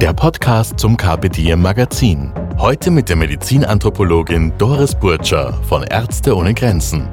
[0.00, 2.32] der Podcast zum Diem Magazin.
[2.56, 7.08] Heute mit der Medizinanthropologin Doris Burtscher von Ärzte ohne Grenzen.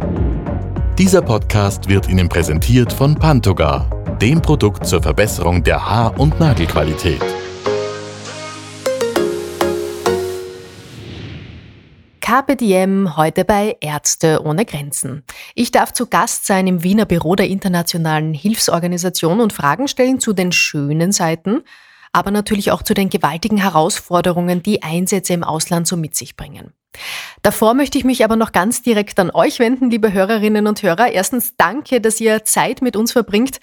[0.95, 3.89] Dieser Podcast wird Ihnen präsentiert von Pantogar,
[4.21, 7.23] dem Produkt zur Verbesserung der Haar- und Nagelqualität.
[12.59, 15.23] Diem heute bei Ärzte ohne Grenzen.
[15.55, 20.33] Ich darf zu Gast sein im Wiener Büro der Internationalen Hilfsorganisation und Fragen stellen zu
[20.33, 21.63] den schönen Seiten
[22.15, 26.71] aber natürlich auch zu den gewaltigen Herausforderungen, die Einsätze im Ausland so mit sich bringen.
[27.41, 31.11] Davor möchte ich mich aber noch ganz direkt an euch wenden, liebe Hörerinnen und Hörer.
[31.11, 33.59] Erstens danke, dass ihr Zeit mit uns verbringt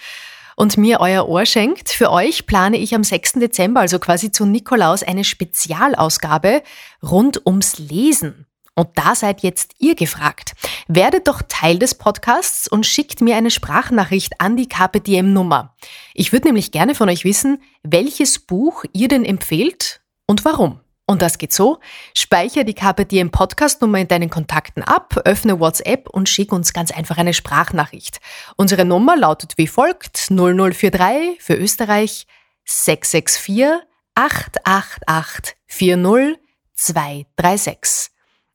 [0.55, 1.89] und mir euer Ohr schenkt.
[1.89, 3.33] Für euch plane ich am 6.
[3.35, 6.63] Dezember, also quasi zu Nikolaus, eine Spezialausgabe
[7.03, 8.47] rund ums Lesen.
[8.75, 10.53] Und da seid jetzt ihr gefragt.
[10.89, 15.77] Werdet doch Teil des Podcasts und schickt mir eine Sprachnachricht an die KPDM Nummer.
[16.15, 20.81] Ich würde nämlich gerne von euch wissen, welches Buch ihr denn empfehlt und warum.
[21.05, 21.81] Und das geht so.
[22.17, 26.91] Speicher die KPDM Podcast Nummer in deinen Kontakten ab, öffne WhatsApp und schick uns ganz
[26.91, 28.21] einfach eine Sprachnachricht.
[28.57, 32.27] Unsere Nummer lautet wie folgt 0043 für Österreich
[32.65, 36.39] 664 888 40
[36.75, 38.13] 236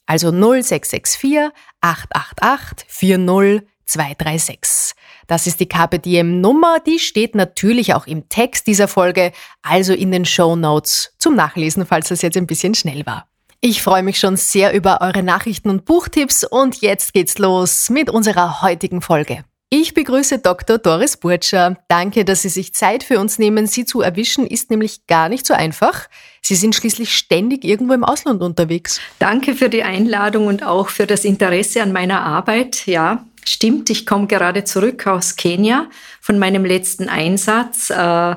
[0.08, 4.96] also 0664 888 40 236.
[5.28, 10.12] Das ist die KPDM Nummer, die steht natürlich auch im Text dieser Folge, also in
[10.12, 13.28] den Show Notes zum Nachlesen, falls das jetzt ein bisschen schnell war.
[13.60, 18.10] Ich freue mich schon sehr über eure Nachrichten und Buchtipps und jetzt geht's los mit
[18.10, 19.44] unserer heutigen Folge.
[19.70, 20.78] Ich begrüße Dr.
[20.78, 21.76] Doris Burtscher.
[21.90, 23.68] Danke, dass Sie sich Zeit für uns nehmen.
[23.68, 26.08] Sie zu erwischen ist nämlich gar nicht so einfach.
[26.42, 29.02] Sie sind schließlich ständig irgendwo im Ausland unterwegs.
[29.20, 32.88] Danke für die Einladung und auch für das Interesse an meiner Arbeit.
[32.88, 33.90] Ja, stimmt.
[33.90, 35.88] Ich komme gerade zurück aus Kenia
[36.22, 37.90] von meinem letzten Einsatz.
[37.90, 38.36] Äh,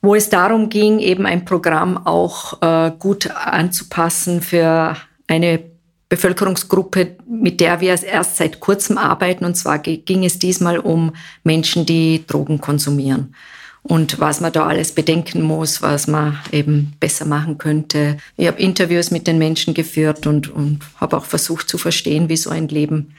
[0.00, 4.96] wo es darum ging, eben ein Programm auch äh, gut anzupassen für
[5.28, 5.71] eine
[6.12, 9.46] Bevölkerungsgruppe, mit der wir erst seit kurzem arbeiten.
[9.46, 13.34] Und zwar ging es diesmal um Menschen, die Drogen konsumieren.
[13.82, 18.18] Und was man da alles bedenken muss, was man eben besser machen könnte.
[18.36, 22.36] Ich habe Interviews mit den Menschen geführt und, und habe auch versucht zu verstehen, wie
[22.36, 23.14] so ein Leben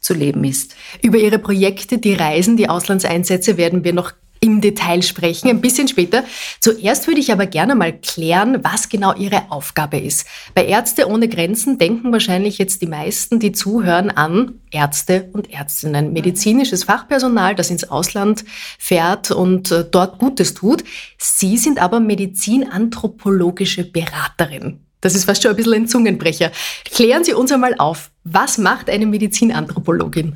[0.00, 0.76] zu leben ist.
[1.02, 5.88] Über Ihre Projekte, die Reisen, die Auslandseinsätze werden wir noch im Detail sprechen, ein bisschen
[5.88, 6.24] später.
[6.60, 10.26] Zuerst würde ich aber gerne mal klären, was genau Ihre Aufgabe ist.
[10.54, 16.12] Bei Ärzte ohne Grenzen denken wahrscheinlich jetzt die meisten, die zuhören, an Ärzte und Ärztinnen,
[16.12, 18.44] medizinisches Fachpersonal, das ins Ausland
[18.78, 20.84] fährt und äh, dort Gutes tut.
[21.18, 24.85] Sie sind aber medizinanthropologische Beraterin.
[25.06, 26.50] Das ist fast schon ein bisschen ein Zungenbrecher.
[26.84, 30.34] Klären Sie uns einmal auf, was macht eine Medizinanthropologin?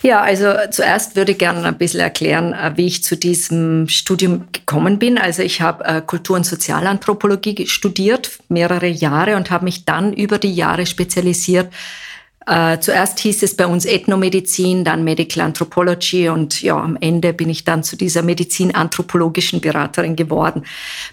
[0.00, 4.46] Ja, also zuerst würde ich gerne ein bisschen erklären, äh, wie ich zu diesem Studium
[4.52, 5.18] gekommen bin.
[5.18, 10.38] Also ich habe äh, Kultur- und Sozialanthropologie studiert, mehrere Jahre und habe mich dann über
[10.38, 11.70] die Jahre spezialisiert.
[12.46, 17.50] Äh, zuerst hieß es bei uns Ethnomedizin, dann Medical Anthropology und ja, am Ende bin
[17.50, 20.64] ich dann zu dieser medizinanthropologischen Beraterin geworden.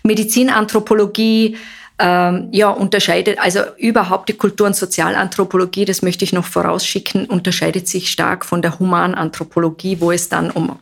[0.03, 1.58] Medizinanthropologie
[2.00, 7.88] ähm, ja, unterscheidet, also überhaupt die Kultur- und Sozialanthropologie, das möchte ich noch vorausschicken, unterscheidet
[7.88, 10.80] sich stark von der Humananthropologie, wo es dann um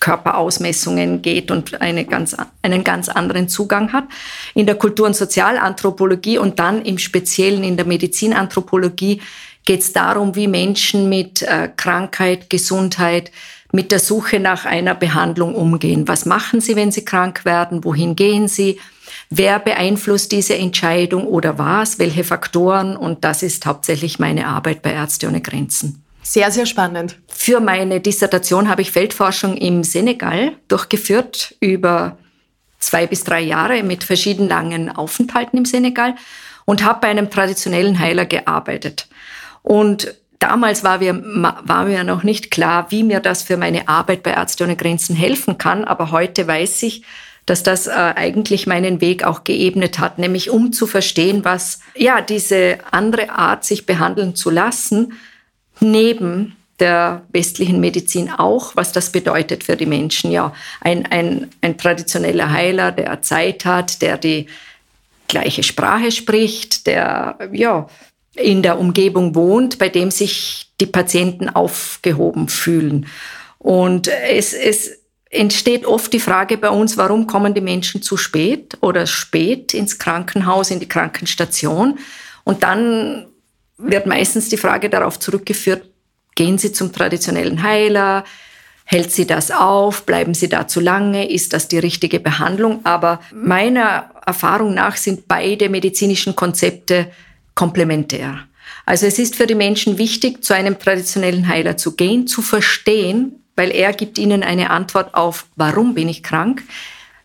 [0.00, 4.04] Körperausmessungen geht und eine ganz, einen ganz anderen Zugang hat.
[4.54, 9.20] In der Kultur- und Sozialanthropologie und dann im Speziellen in der Medizinanthropologie
[9.64, 13.32] geht es darum, wie Menschen mit äh, Krankheit, Gesundheit,
[13.72, 16.08] mit der Suche nach einer Behandlung umgehen.
[16.08, 17.84] Was machen sie, wenn sie krank werden?
[17.84, 18.78] Wohin gehen sie?
[19.30, 21.98] Wer beeinflusst diese Entscheidung oder was?
[21.98, 22.96] Welche Faktoren?
[22.96, 26.02] Und das ist hauptsächlich meine Arbeit bei Ärzte ohne Grenzen.
[26.22, 27.18] Sehr, sehr spannend.
[27.28, 32.18] Für meine Dissertation habe ich Feldforschung im Senegal durchgeführt über
[32.78, 36.14] zwei bis drei Jahre mit verschiedenen langen Aufenthalten im Senegal
[36.64, 39.08] und habe bei einem traditionellen Heiler gearbeitet.
[39.62, 41.14] Und damals war mir,
[41.64, 45.16] war mir noch nicht klar, wie mir das für meine Arbeit bei Ärzte ohne Grenzen
[45.16, 45.84] helfen kann.
[45.84, 47.04] Aber heute weiß ich,
[47.48, 52.20] dass das äh, eigentlich meinen Weg auch geebnet hat, nämlich um zu verstehen, was ja
[52.20, 55.14] diese andere Art, sich behandeln zu lassen,
[55.80, 60.30] neben der westlichen Medizin auch, was das bedeutet für die Menschen.
[60.30, 60.52] Ja,
[60.82, 64.46] ein, ein, ein traditioneller Heiler, der Zeit hat, der die
[65.26, 67.88] gleiche Sprache spricht, der ja
[68.34, 73.06] in der Umgebung wohnt, bei dem sich die Patienten aufgehoben fühlen.
[73.58, 74.97] Und es, es
[75.30, 79.98] entsteht oft die Frage bei uns, warum kommen die Menschen zu spät oder spät ins
[79.98, 81.98] Krankenhaus, in die Krankenstation?
[82.44, 83.26] Und dann
[83.76, 85.84] wird meistens die Frage darauf zurückgeführt,
[86.34, 88.24] gehen Sie zum traditionellen Heiler?
[88.90, 90.06] Hält sie das auf?
[90.06, 91.30] Bleiben sie da zu lange?
[91.30, 92.80] Ist das die richtige Behandlung?
[92.84, 97.10] Aber meiner Erfahrung nach sind beide medizinischen Konzepte
[97.54, 98.38] komplementär.
[98.86, 103.37] Also es ist für die Menschen wichtig, zu einem traditionellen Heiler zu gehen, zu verstehen,
[103.58, 106.62] weil er gibt ihnen eine Antwort auf, warum bin ich krank.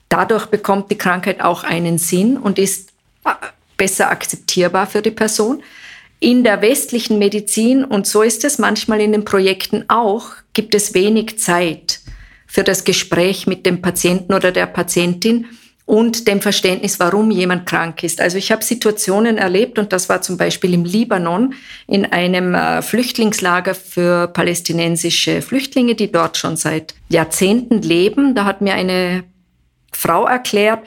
[0.10, 2.90] Dadurch bekommt die Krankheit auch einen Sinn und ist
[3.24, 3.30] äh,
[3.78, 5.62] besser akzeptierbar für die Person.
[6.20, 10.96] In der westlichen Medizin, und so ist es manchmal in den Projekten auch, gibt es
[10.96, 12.00] wenig Zeit
[12.48, 15.46] für das Gespräch mit dem Patienten oder der Patientin
[15.94, 18.20] und dem Verständnis, warum jemand krank ist.
[18.20, 21.54] Also ich habe Situationen erlebt, und das war zum Beispiel im Libanon,
[21.86, 28.34] in einem äh, Flüchtlingslager für palästinensische Flüchtlinge, die dort schon seit Jahrzehnten leben.
[28.34, 29.24] Da hat mir eine
[29.92, 30.84] Frau erklärt,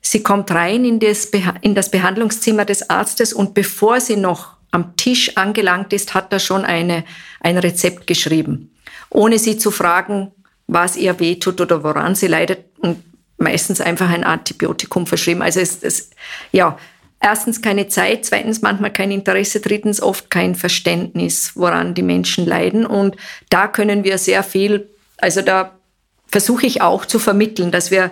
[0.00, 1.26] sie kommt rein in das,
[1.60, 6.38] in das Behandlungszimmer des Arztes und bevor sie noch am Tisch angelangt ist, hat er
[6.38, 7.04] schon eine,
[7.40, 8.70] ein Rezept geschrieben,
[9.10, 10.32] ohne sie zu fragen,
[10.66, 13.02] was ihr wehtut oder woran sie leidet und
[13.38, 15.42] meistens einfach ein Antibiotikum verschrieben.
[15.42, 16.14] Also es ist,
[16.52, 16.76] ja,
[17.20, 22.84] erstens keine Zeit, zweitens manchmal kein Interesse, drittens oft kein Verständnis, woran die Menschen leiden.
[22.84, 23.16] Und
[23.48, 25.78] da können wir sehr viel, also da
[26.26, 28.10] versuche ich auch zu vermitteln, dass wir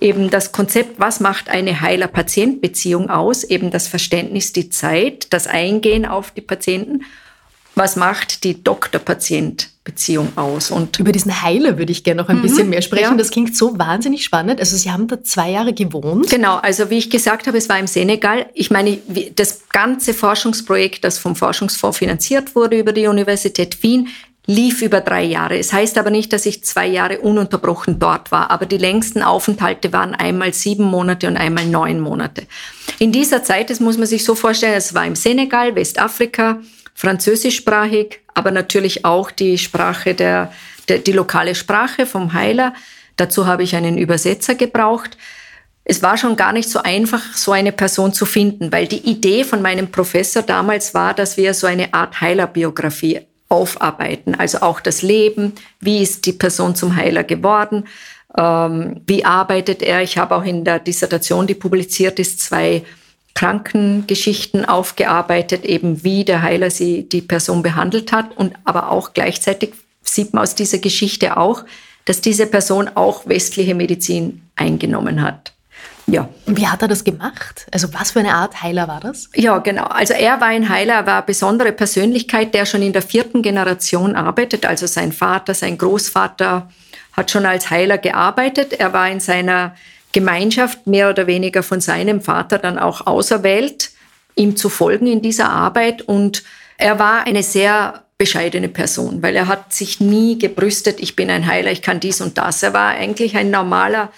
[0.00, 6.06] eben das Konzept, was macht eine Heiler-Patient-Beziehung aus, eben das Verständnis, die Zeit, das Eingehen
[6.06, 7.04] auf die Patienten,
[7.74, 8.62] was macht die
[9.88, 10.70] Doktor-Patient-Beziehung aus.
[10.70, 13.12] Und Über diesen Heiler würde ich gerne noch ein mhm, bisschen mehr sprechen.
[13.12, 13.16] Ja.
[13.16, 14.60] Das klingt so wahnsinnig spannend.
[14.60, 16.30] Also Sie haben da zwei Jahre gewohnt.
[16.30, 18.46] Genau, also wie ich gesagt habe, es war im Senegal.
[18.54, 18.98] Ich meine,
[19.34, 24.08] das ganze Forschungsprojekt, das vom Forschungsfonds finanziert wurde über die Universität Wien,
[24.46, 25.58] lief über drei Jahre.
[25.58, 29.92] Es heißt aber nicht, dass ich zwei Jahre ununterbrochen dort war, aber die längsten Aufenthalte
[29.92, 32.44] waren einmal sieben Monate und einmal neun Monate.
[32.98, 36.60] In dieser Zeit, das muss man sich so vorstellen, es war im Senegal, Westafrika,
[36.94, 40.52] französischsprachig, aber natürlich auch die Sprache der,
[40.88, 42.72] der die lokale Sprache vom Heiler.
[43.16, 45.18] Dazu habe ich einen Übersetzer gebraucht.
[45.82, 49.42] Es war schon gar nicht so einfach, so eine Person zu finden, weil die Idee
[49.42, 54.36] von meinem Professor damals war, dass wir so eine Art Heilerbiografie aufarbeiten.
[54.36, 57.88] Also auch das Leben, wie ist die Person zum Heiler geworden,
[58.36, 60.02] ähm, wie arbeitet er.
[60.02, 62.84] Ich habe auch in der Dissertation, die publiziert ist, zwei
[63.38, 69.74] Krankengeschichten aufgearbeitet, eben wie der Heiler sie die Person behandelt hat und aber auch gleichzeitig
[70.02, 71.64] sieht man aus dieser Geschichte auch,
[72.04, 75.52] dass diese Person auch westliche Medizin eingenommen hat.
[76.08, 76.28] Ja.
[76.46, 77.68] Und wie hat er das gemacht?
[77.70, 79.28] Also was für eine Art Heiler war das?
[79.36, 79.84] Ja, genau.
[79.84, 83.42] Also er war ein Heiler, er war eine besondere Persönlichkeit, der schon in der vierten
[83.42, 84.66] Generation arbeitet.
[84.66, 86.68] Also sein Vater, sein Großvater
[87.12, 88.72] hat schon als Heiler gearbeitet.
[88.72, 89.76] Er war in seiner
[90.18, 93.90] Gemeinschaft mehr oder weniger von seinem Vater dann auch auserwählt,
[94.34, 96.02] ihm zu folgen in dieser Arbeit.
[96.02, 96.42] Und
[96.76, 101.46] er war eine sehr bescheidene Person, weil er hat sich nie gebrüstet, ich bin ein
[101.46, 102.64] Heiler, ich kann dies und das.
[102.64, 104.10] Er war eigentlich ein normaler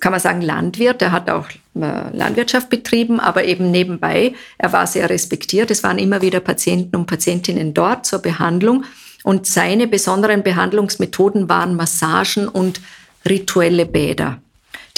[0.00, 1.02] kann man sagen, Landwirt.
[1.02, 4.34] Er hat auch äh, Landwirtschaft betrieben, aber eben nebenbei.
[4.58, 5.70] Er war sehr respektiert.
[5.70, 8.84] Es waren immer wieder Patienten und Patientinnen dort zur Behandlung.
[9.22, 12.80] Und seine besonderen Behandlungsmethoden waren Massagen und
[13.24, 14.40] rituelle Bäder.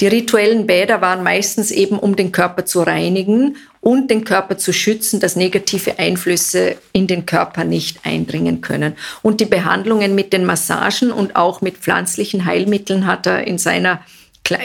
[0.01, 4.73] Die rituellen Bäder waren meistens eben, um den Körper zu reinigen und den Körper zu
[4.73, 8.95] schützen, dass negative Einflüsse in den Körper nicht eindringen können.
[9.21, 14.01] Und die Behandlungen mit den Massagen und auch mit pflanzlichen Heilmitteln hat er in seiner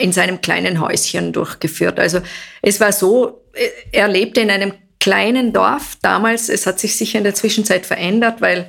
[0.01, 2.01] in seinem kleinen Häuschen durchgeführt.
[2.01, 2.21] Also
[2.61, 6.49] es war so, äh, er lebte in einem kleinen Dorf damals.
[6.49, 8.69] Es hat sich sicher in der Zwischenzeit verändert, weil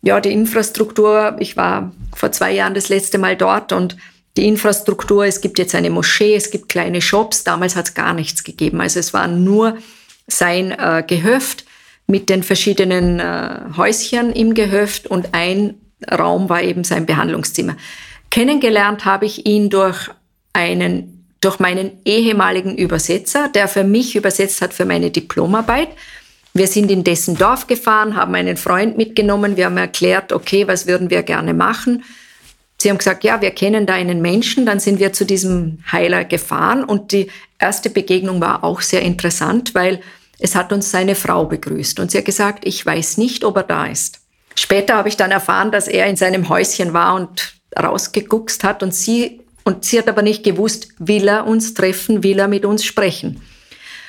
[0.00, 3.98] ja die Infrastruktur, ich war vor zwei Jahren das letzte Mal dort und
[4.38, 7.44] die Infrastruktur, es gibt jetzt eine Moschee, es gibt kleine Shops.
[7.44, 8.80] Damals hat es gar nichts gegeben.
[8.80, 9.76] Also es war nur
[10.26, 11.64] sein äh, Gehöft
[12.06, 15.74] mit den verschiedenen äh, Häuschen im Gehöft und ein
[16.10, 17.76] Raum war eben sein Behandlungszimmer.
[18.30, 20.08] Kennengelernt habe ich ihn durch
[20.52, 25.88] einen durch meinen ehemaligen Übersetzer, der für mich übersetzt hat für meine Diplomarbeit.
[26.52, 30.88] Wir sind in dessen Dorf gefahren, haben einen Freund mitgenommen, wir haben erklärt, okay, was
[30.88, 32.02] würden wir gerne machen.
[32.80, 36.24] Sie haben gesagt, ja, wir kennen da einen Menschen, dann sind wir zu diesem Heiler
[36.24, 36.84] gefahren.
[36.84, 40.00] Und die erste Begegnung war auch sehr interessant, weil
[40.38, 41.98] es hat uns seine Frau begrüßt.
[41.98, 44.20] Und sie hat gesagt, ich weiß nicht, ob er da ist.
[44.54, 48.82] Später habe ich dann erfahren, dass er in seinem Häuschen war und rausgeguckst hat.
[48.82, 52.64] Und sie und sie hat aber nicht gewusst, will er uns treffen, will er mit
[52.64, 53.42] uns sprechen.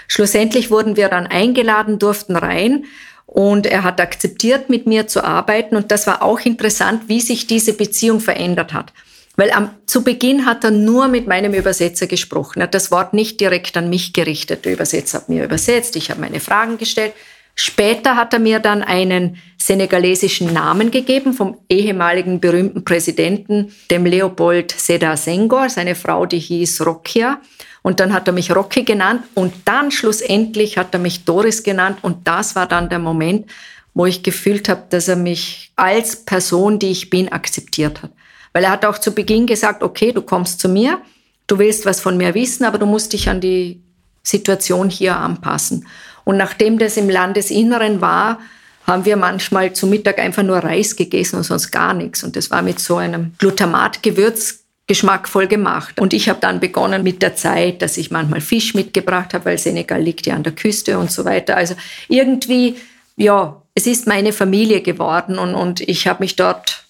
[0.07, 2.85] Schlussendlich wurden wir dann eingeladen, durften rein
[3.31, 5.75] und er hat akzeptiert, mit mir zu arbeiten.
[5.75, 8.91] Und das war auch interessant, wie sich diese Beziehung verändert hat.
[9.35, 12.59] Weil am, zu Beginn hat er nur mit meinem Übersetzer gesprochen.
[12.59, 14.65] Er hat das Wort nicht direkt an mich gerichtet.
[14.65, 17.13] Der Übersetzer hat mir übersetzt, ich habe meine Fragen gestellt.
[17.61, 24.71] Später hat er mir dann einen senegalesischen Namen gegeben vom ehemaligen berühmten Präsidenten, dem Leopold
[24.71, 25.67] Sedar Senghor.
[25.67, 27.41] Seine Frau, die hieß Rokia.
[27.81, 31.97] Und dann hat er mich Rocky genannt und dann schlussendlich hat er mich Doris genannt
[32.01, 33.51] und das war dann der Moment,
[33.93, 38.11] wo ich gefühlt habe, dass er mich als Person, die ich bin, akzeptiert hat.
[38.53, 41.01] Weil er hat auch zu Beginn gesagt, okay, du kommst zu mir,
[41.47, 43.81] du willst was von mir wissen, aber du musst dich an die
[44.23, 45.85] Situation hier anpassen.
[46.29, 48.39] Und nachdem das im Landesinneren war,
[48.85, 52.23] haben wir manchmal zu Mittag einfach nur Reis gegessen und sonst gar nichts.
[52.23, 55.99] Und das war mit so einem Glutamatgewürz geschmackvoll gemacht.
[55.99, 59.57] Und ich habe dann begonnen mit der Zeit, dass ich manchmal Fisch mitgebracht habe, weil
[59.57, 61.57] Senegal liegt ja an der Küste und so weiter.
[61.57, 61.73] Also
[62.09, 62.75] irgendwie,
[63.15, 66.83] ja, es ist meine Familie geworden und, und ich habe mich dort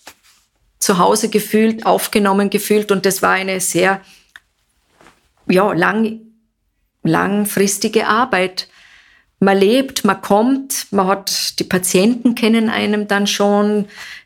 [0.80, 4.02] zu Hause gefühlt, aufgenommen gefühlt und das war eine sehr
[5.48, 6.20] ja, lang,
[7.04, 8.68] langfristige Arbeit.
[9.40, 13.86] Man lebt, man kommt, man hat, die Patienten kennen einem dann schon,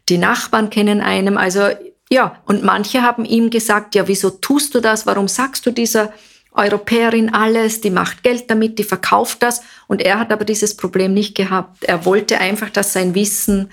[0.09, 1.37] die Nachbarn kennen einem.
[1.37, 1.67] Also
[2.11, 5.05] ja, und manche haben ihm gesagt, ja, wieso tust du das?
[5.05, 6.13] Warum sagst du dieser
[6.51, 7.81] Europäerin alles?
[7.81, 9.61] Die macht Geld damit, die verkauft das.
[9.87, 11.83] Und er hat aber dieses Problem nicht gehabt.
[11.83, 13.71] Er wollte einfach, dass sein Wissen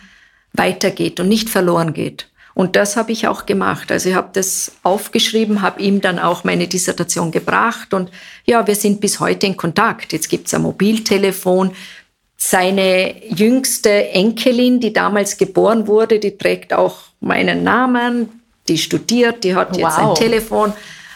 [0.52, 2.29] weitergeht und nicht verloren geht.
[2.60, 3.90] Und das habe ich auch gemacht.
[3.90, 8.10] Also ich habe das aufgeschrieben, habe ihm dann auch meine Dissertation gebracht und
[8.44, 10.12] ja, wir sind bis heute in Kontakt.
[10.12, 11.70] Jetzt gibt es ein Mobiltelefon.
[12.36, 18.28] Seine jüngste Enkelin, die damals geboren wurde, die trägt auch meinen Namen,
[18.68, 20.10] die studiert, die hat jetzt wow.
[20.10, 20.74] ein Telefon.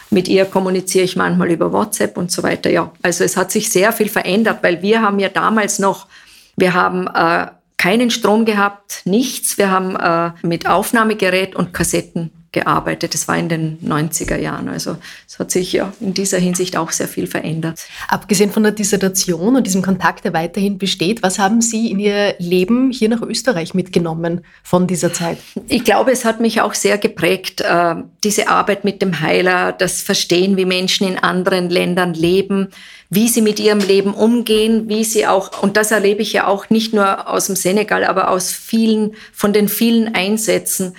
[0.09, 2.71] Mit ihr kommuniziere ich manchmal über WhatsApp und so weiter.
[2.71, 6.07] Ja, also es hat sich sehr viel verändert, weil wir haben ja damals noch,
[6.55, 7.45] wir haben äh,
[7.85, 9.59] keinen Strom gehabt, nichts.
[9.59, 13.13] Wir haben äh, mit Aufnahmegerät und Kassetten gearbeitet.
[13.13, 14.69] Das war in den 90er Jahren.
[14.69, 14.97] Also
[15.27, 17.85] es hat sich ja in dieser Hinsicht auch sehr viel verändert.
[18.07, 22.35] Abgesehen von der Dissertation und diesem Kontakt, der weiterhin besteht, was haben Sie in Ihr
[22.39, 25.37] Leben hier nach Österreich mitgenommen von dieser Zeit?
[25.67, 30.01] Ich glaube, es hat mich auch sehr geprägt, äh, diese Arbeit mit dem Heiler, das
[30.01, 32.69] Verstehen, wie Menschen in anderen Ländern leben,
[33.09, 36.69] wie sie mit ihrem Leben umgehen, wie sie auch, und das erlebe ich ja auch
[36.69, 40.95] nicht nur aus dem Senegal, aber aus vielen, von den vielen Einsätzen,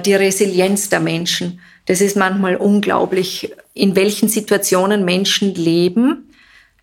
[0.00, 1.60] die Resilienz der Menschen.
[1.86, 6.30] Das ist manchmal unglaublich, in welchen Situationen Menschen leben,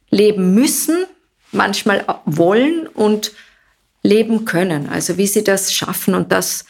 [0.10, 1.06] leben müssen,
[1.52, 3.32] manchmal wollen und
[4.04, 4.90] leben können.
[4.90, 6.66] Also wie sie das schaffen und das,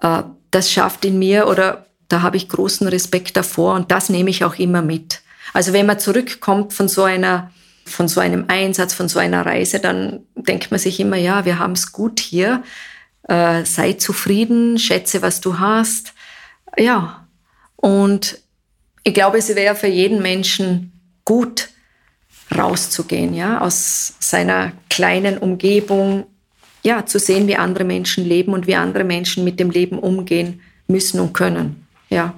[0.00, 4.30] äh, das schafft in mir oder da habe ich großen Respekt davor und das nehme
[4.30, 5.22] ich auch immer mit.
[5.52, 7.50] Also wenn man zurückkommt von so einer
[7.86, 11.58] von so einem Einsatz, von so einer Reise, dann denkt man sich immer, ja, wir
[11.58, 12.62] haben es gut hier
[13.28, 16.14] äh, sei zufrieden, schätze, was du hast.
[16.76, 17.26] Ja,
[17.76, 18.38] und
[19.02, 20.92] ich glaube, es wäre für jeden Menschen
[21.24, 21.68] gut,
[22.56, 26.26] rauszugehen, ja, aus seiner kleinen Umgebung,
[26.82, 30.60] ja, zu sehen, wie andere Menschen leben und wie andere Menschen mit dem Leben umgehen
[30.86, 32.34] müssen und können, ja.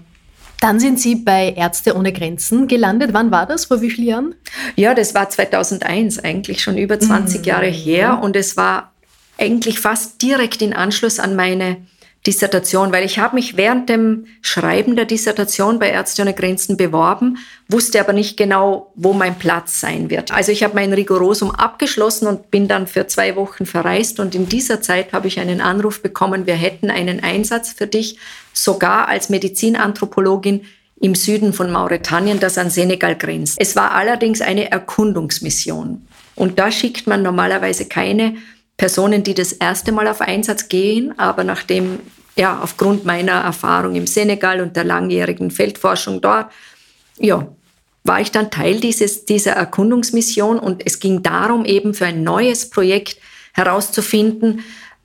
[0.61, 3.11] Dann sind Sie bei Ärzte ohne Grenzen gelandet.
[3.13, 3.67] Wann war das?
[3.67, 4.35] Vor wie vielen Jahren?
[4.75, 7.45] Ja, das war 2001, eigentlich schon über 20 mhm.
[7.45, 8.21] Jahre her.
[8.23, 8.93] Und es war
[9.39, 11.79] eigentlich fast direkt in Anschluss an meine
[12.27, 17.39] Dissertation, weil ich habe mich während dem Schreiben der Dissertation bei Ärzte ohne Grenzen beworben,
[17.69, 20.33] wusste aber nicht genau, wo mein Platz sein wird.
[20.33, 24.49] Also ich habe mein Rigorosum abgeschlossen und bin dann für zwei Wochen verreist und in
[24.49, 28.19] dieser Zeit habe ich einen Anruf bekommen, wir hätten einen Einsatz für dich,
[28.53, 30.63] sogar als Medizinanthropologin
[30.99, 33.57] im Süden von Mauretanien, das an Senegal grenzt.
[33.61, 38.35] Es war allerdings eine Erkundungsmission und da schickt man normalerweise keine
[38.77, 42.01] Personen, die das erste Mal auf Einsatz gehen, aber nachdem,
[42.37, 46.53] ja, aufgrund meiner Erfahrung im Senegal und der langjährigen Feldforschung dort,
[47.19, 47.49] ja,
[48.05, 52.71] war ich dann Teil dieses, dieser Erkundungsmission und es ging darum, eben für ein neues
[52.71, 53.19] Projekt
[53.53, 54.61] herauszufinden,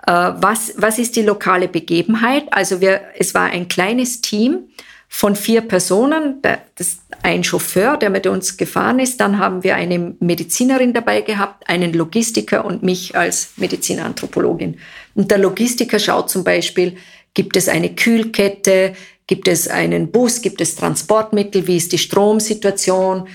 [0.05, 2.45] äh, was, was ist die lokale Begebenheit.
[2.51, 4.67] Also wir, es war ein kleines Team
[5.13, 9.20] von vier Personen, das ein Chauffeur, der mit uns gefahren ist.
[9.20, 14.80] Dann haben wir eine Medizinerin dabei gehabt, einen Logistiker und mich als Medizinanthropologin.
[15.13, 16.96] Und der Logistiker schaut zum Beispiel,
[17.34, 18.94] gibt es eine Kühlkette,
[19.27, 23.27] gibt es einen Bus, gibt es Transportmittel, wie ist die Stromsituation.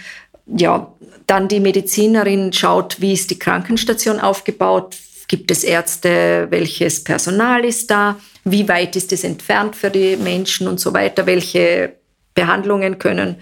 [0.47, 0.95] Ja,
[1.27, 4.97] dann die Medizinerin schaut, wie ist die Krankenstation aufgebaut,
[5.29, 8.17] gibt es Ärzte, welches Personal ist da
[8.47, 11.95] wie weit ist es entfernt für die Menschen und so weiter, welche
[12.33, 13.37] Behandlungen können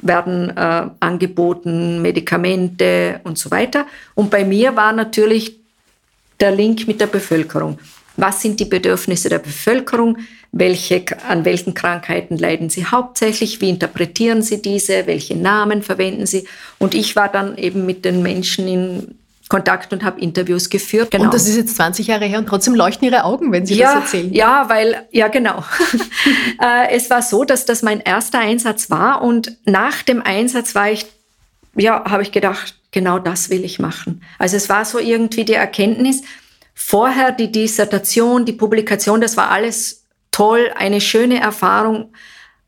[0.00, 3.86] werden äh, angeboten, Medikamente und so weiter.
[4.14, 5.58] Und bei mir war natürlich
[6.40, 7.78] der Link mit der Bevölkerung.
[8.16, 10.18] Was sind die Bedürfnisse der Bevölkerung?
[10.52, 13.60] Welche, an welchen Krankheiten leiden sie hauptsächlich?
[13.60, 15.06] Wie interpretieren sie diese?
[15.06, 16.46] Welche Namen verwenden sie?
[16.78, 21.12] Und ich war dann eben mit den Menschen in Kontakt und habe Interviews geführt.
[21.12, 21.24] Genau.
[21.24, 23.94] Und das ist jetzt 20 Jahre her und trotzdem leuchten Ihre Augen, wenn Sie ja,
[23.94, 24.32] das erzählen.
[24.32, 25.62] Ja, weil, ja genau.
[26.60, 30.90] Äh, es war so, dass das mein erster Einsatz war und nach dem Einsatz war
[30.90, 31.04] ich,
[31.74, 34.22] ja, habe ich gedacht, genau das will ich machen.
[34.38, 36.22] Also es war so irgendwie die Erkenntnis,
[36.74, 42.12] vorher die Dissertation, die Publikation, das war alles toll, eine schöne Erfahrung.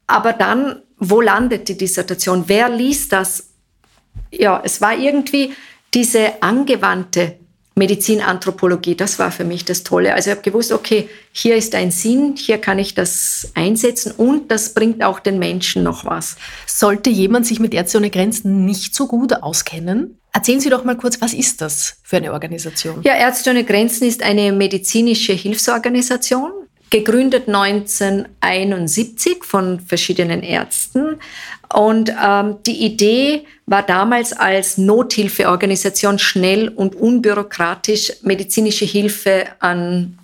[0.06, 2.44] Aber dann, wo landet die Dissertation?
[2.46, 3.48] Wer liest das?
[4.30, 5.54] Ja, es war irgendwie
[5.94, 7.38] diese angewandte
[7.78, 10.12] Medizinanthropologie, das war für mich das Tolle.
[10.14, 14.50] Also ich habe gewusst, okay, hier ist ein Sinn, hier kann ich das einsetzen und
[14.50, 16.36] das bringt auch den Menschen noch was.
[16.66, 20.18] Sollte jemand sich mit Ärzte ohne Grenzen nicht so gut auskennen?
[20.32, 23.00] Erzählen Sie doch mal kurz, was ist das für eine Organisation?
[23.02, 26.52] Ja, Ärzte ohne Grenzen ist eine medizinische Hilfsorganisation
[26.90, 31.16] gegründet 1971 von verschiedenen Ärzten.
[31.74, 40.18] Und ähm, die Idee war damals als Nothilfeorganisation schnell und unbürokratisch medizinische Hilfe an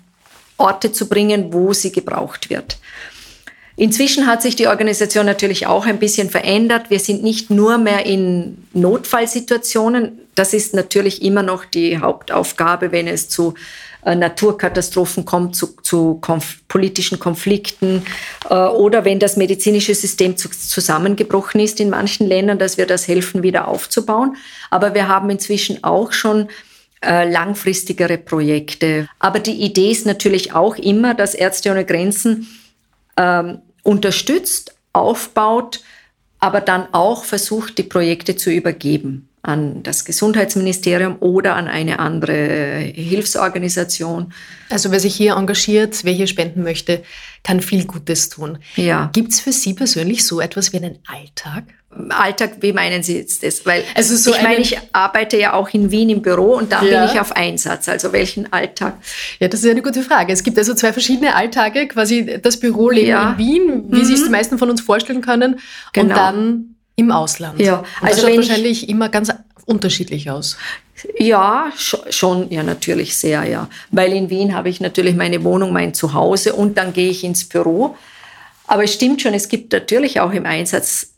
[0.57, 2.77] Orte zu bringen, wo sie gebraucht wird.
[3.77, 6.89] Inzwischen hat sich die Organisation natürlich auch ein bisschen verändert.
[6.89, 10.19] Wir sind nicht nur mehr in Notfallsituationen.
[10.33, 13.53] Das ist natürlich immer noch die Hauptaufgabe, wenn es zu
[14.05, 18.05] äh, Naturkatastrophen kommt, zu, zu konf politischen Konflikten
[18.49, 23.07] äh, oder wenn das medizinische System zu, zusammengebrochen ist in manchen Ländern, dass wir das
[23.07, 24.37] helfen, wieder aufzubauen.
[24.69, 26.49] Aber wir haben inzwischen auch schon
[27.03, 29.07] äh, langfristigere Projekte.
[29.17, 32.47] Aber die Idee ist natürlich auch immer, dass Ärzte ohne Grenzen
[33.17, 35.81] ähm, unterstützt, aufbaut,
[36.39, 42.79] aber dann auch versucht, die Projekte zu übergeben an das Gesundheitsministerium oder an eine andere
[42.93, 44.33] Hilfsorganisation.
[44.69, 47.03] Also wer sich hier engagiert, wer hier spenden möchte,
[47.43, 48.57] kann viel Gutes tun.
[48.75, 49.09] Ja.
[49.13, 51.65] Gibt es für Sie persönlich so etwas wie einen Alltag?
[52.09, 53.65] Alltag, wie meinen Sie jetzt das?
[53.65, 56.83] Weil also so ich meine, ich arbeite ja auch in Wien im Büro und da
[56.83, 57.05] ja.
[57.05, 57.87] bin ich auf Einsatz.
[57.87, 58.97] Also welchen Alltag?
[59.39, 60.33] Ja, das ist eine gute Frage.
[60.33, 63.31] Es gibt also zwei verschiedene Alltage, quasi das Büroleben ja.
[63.31, 64.05] in Wien, wie mhm.
[64.05, 65.59] sich die meisten von uns vorstellen können,
[65.93, 66.09] genau.
[66.09, 67.59] und dann im Ausland.
[67.59, 69.33] Ja, und also das schaut wahrscheinlich immer ganz
[69.65, 70.57] unterschiedlich aus.
[71.19, 73.69] Ja, schon, ja, natürlich sehr, ja.
[73.91, 77.45] Weil in Wien habe ich natürlich meine Wohnung, mein Zuhause und dann gehe ich ins
[77.45, 77.97] Büro.
[78.67, 81.11] Aber es stimmt schon, es gibt natürlich auch im Einsatz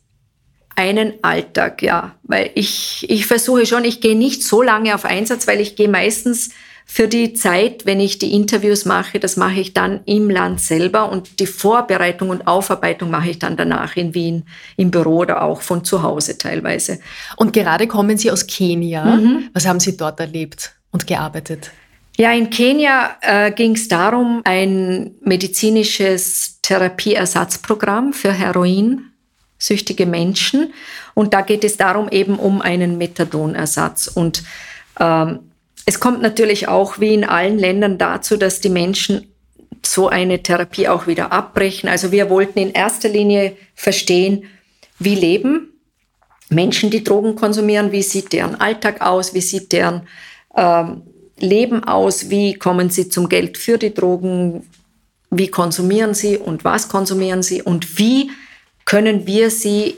[0.76, 2.16] einen Alltag, ja.
[2.24, 5.90] Weil ich, ich versuche schon, ich gehe nicht so lange auf Einsatz, weil ich gehe
[5.90, 6.50] meistens
[6.90, 11.12] für die Zeit, wenn ich die Interviews mache, das mache ich dann im Land selber
[11.12, 14.46] und die Vorbereitung und Aufarbeitung mache ich dann danach in Wien
[14.78, 17.00] im Büro oder auch von zu Hause teilweise.
[17.36, 19.04] Und gerade kommen Sie aus Kenia.
[19.04, 19.50] Mhm.
[19.54, 21.72] Was haben Sie dort erlebt und gearbeitet?
[22.16, 30.74] Ja, in Kenia äh, ging es darum, ein medizinisches Therapieersatzprogramm für Heroinsüchtige Menschen.
[31.14, 34.08] Und da geht es darum eben um einen Methadonersatz.
[34.08, 34.44] Und
[35.00, 35.47] ähm,
[35.88, 39.34] es kommt natürlich auch wie in allen Ländern dazu, dass die Menschen
[39.86, 41.88] so eine Therapie auch wieder abbrechen.
[41.88, 44.44] Also wir wollten in erster Linie verstehen,
[45.00, 45.70] wie leben
[46.50, 50.02] Menschen, die Drogen konsumieren, wie sieht deren Alltag aus, wie sieht deren
[50.58, 51.04] ähm,
[51.40, 54.70] Leben aus, wie kommen sie zum Geld für die Drogen,
[55.30, 58.30] wie konsumieren sie und was konsumieren sie und wie
[58.84, 59.96] können wir sie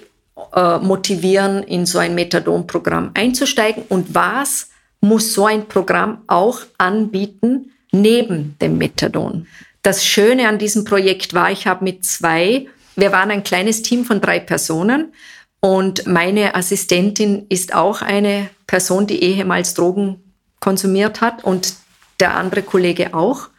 [0.53, 4.69] äh, motivieren, in so ein Methadon-Programm einzusteigen und was
[5.01, 9.47] muss so ein Programm auch anbieten neben dem Methadon.
[9.81, 14.05] Das Schöne an diesem Projekt war, ich habe mit zwei, wir waren ein kleines Team
[14.05, 15.13] von drei Personen
[15.61, 20.21] und meine Assistentin ist auch eine Person, die ehemals Drogen
[20.59, 21.73] konsumiert hat und
[22.19, 23.49] der andere Kollege auch.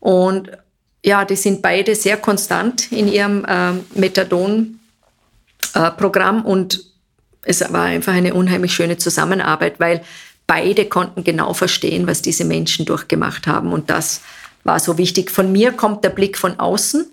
[0.00, 0.50] Und
[1.04, 6.84] ja, die sind beide sehr konstant in ihrem äh, Methadon-Programm äh, und
[7.42, 10.02] es war einfach eine unheimlich schöne Zusammenarbeit, weil
[10.50, 13.72] beide konnten genau verstehen, was diese Menschen durchgemacht haben.
[13.72, 14.22] Und das
[14.64, 15.30] war so wichtig.
[15.30, 17.06] Von mir kommt der Blick von außen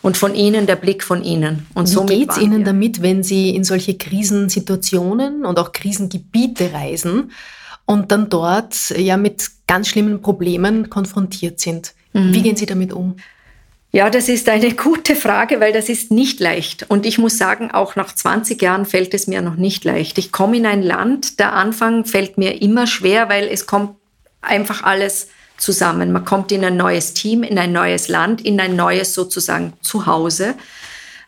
[0.00, 1.66] und von Ihnen der Blick von Ihnen.
[1.74, 2.66] Und Wie geht es Ihnen wir.
[2.66, 7.32] damit, wenn Sie in solche Krisensituationen und auch Krisengebiete reisen
[7.84, 11.94] und dann dort ja mit ganz schlimmen Problemen konfrontiert sind?
[12.12, 12.32] Mhm.
[12.32, 13.16] Wie gehen Sie damit um?
[13.94, 16.84] Ja, das ist eine gute Frage, weil das ist nicht leicht.
[16.90, 20.18] Und ich muss sagen, auch nach 20 Jahren fällt es mir noch nicht leicht.
[20.18, 23.94] Ich komme in ein Land, der Anfang fällt mir immer schwer, weil es kommt
[24.42, 25.28] einfach alles
[25.58, 26.10] zusammen.
[26.10, 30.56] Man kommt in ein neues Team, in ein neues Land, in ein neues sozusagen Zuhause.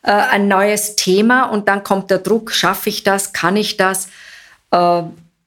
[0.02, 4.08] äh, ein neues Thema und dann kommt der Druck, schaffe ich das, kann ich das?
[4.72, 5.02] Äh,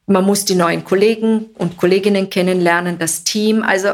[0.05, 3.61] man muss die neuen Kollegen und Kolleginnen kennenlernen, das Team.
[3.61, 3.89] Also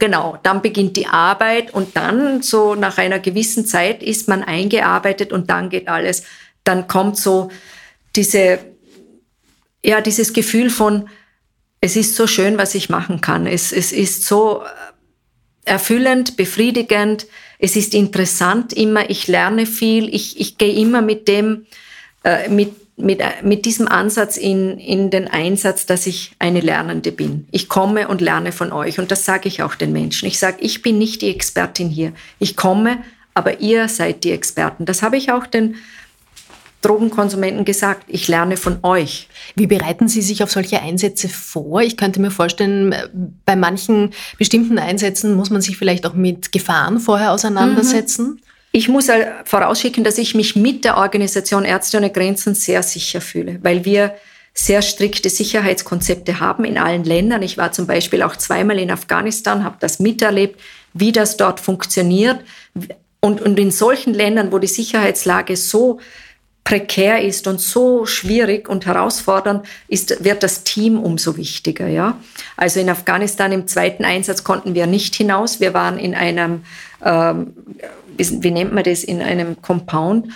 [0.00, 5.32] genau, dann beginnt die Arbeit und dann so nach einer gewissen Zeit ist man eingearbeitet
[5.32, 6.24] und dann geht alles.
[6.64, 7.50] Dann kommt so
[8.16, 8.58] diese,
[9.84, 11.08] ja, dieses Gefühl von,
[11.80, 13.46] es ist so schön, was ich machen kann.
[13.46, 14.62] Es, es ist so
[15.64, 17.26] erfüllend, befriedigend.
[17.58, 19.08] Es ist interessant immer.
[19.08, 20.12] Ich lerne viel.
[20.14, 21.66] Ich, ich gehe immer mit dem,
[22.24, 27.46] äh, mit mit, mit diesem Ansatz in, in den Einsatz, dass ich eine Lernende bin.
[27.50, 30.26] Ich komme und lerne von euch und das sage ich auch den Menschen.
[30.26, 32.12] Ich sage, ich bin nicht die Expertin hier.
[32.38, 32.98] Ich komme,
[33.34, 34.84] aber ihr seid die Experten.
[34.84, 35.76] Das habe ich auch den
[36.82, 38.04] Drogenkonsumenten gesagt.
[38.08, 39.28] Ich lerne von euch.
[39.54, 41.82] Wie bereiten Sie sich auf solche Einsätze vor?
[41.82, 42.94] Ich könnte mir vorstellen,
[43.44, 48.26] bei manchen bestimmten Einsätzen muss man sich vielleicht auch mit Gefahren vorher auseinandersetzen.
[48.26, 48.49] Mhm.
[48.72, 49.08] Ich muss
[49.44, 54.14] vorausschicken, dass ich mich mit der Organisation Ärzte ohne Grenzen sehr sicher fühle, weil wir
[54.54, 57.42] sehr strikte Sicherheitskonzepte haben in allen Ländern.
[57.42, 60.60] Ich war zum Beispiel auch zweimal in Afghanistan, habe das miterlebt,
[60.92, 62.40] wie das dort funktioniert.
[63.20, 66.00] Und, und in solchen Ländern, wo die Sicherheitslage so
[66.64, 71.88] prekär ist und so schwierig und herausfordernd, ist, wird das Team umso wichtiger.
[71.88, 72.18] Ja?
[72.56, 75.60] Also in Afghanistan im zweiten Einsatz konnten wir nicht hinaus.
[75.60, 76.62] Wir waren in einem
[77.04, 77.54] ähm,
[78.28, 80.32] wie nennt man das, in einem Compound.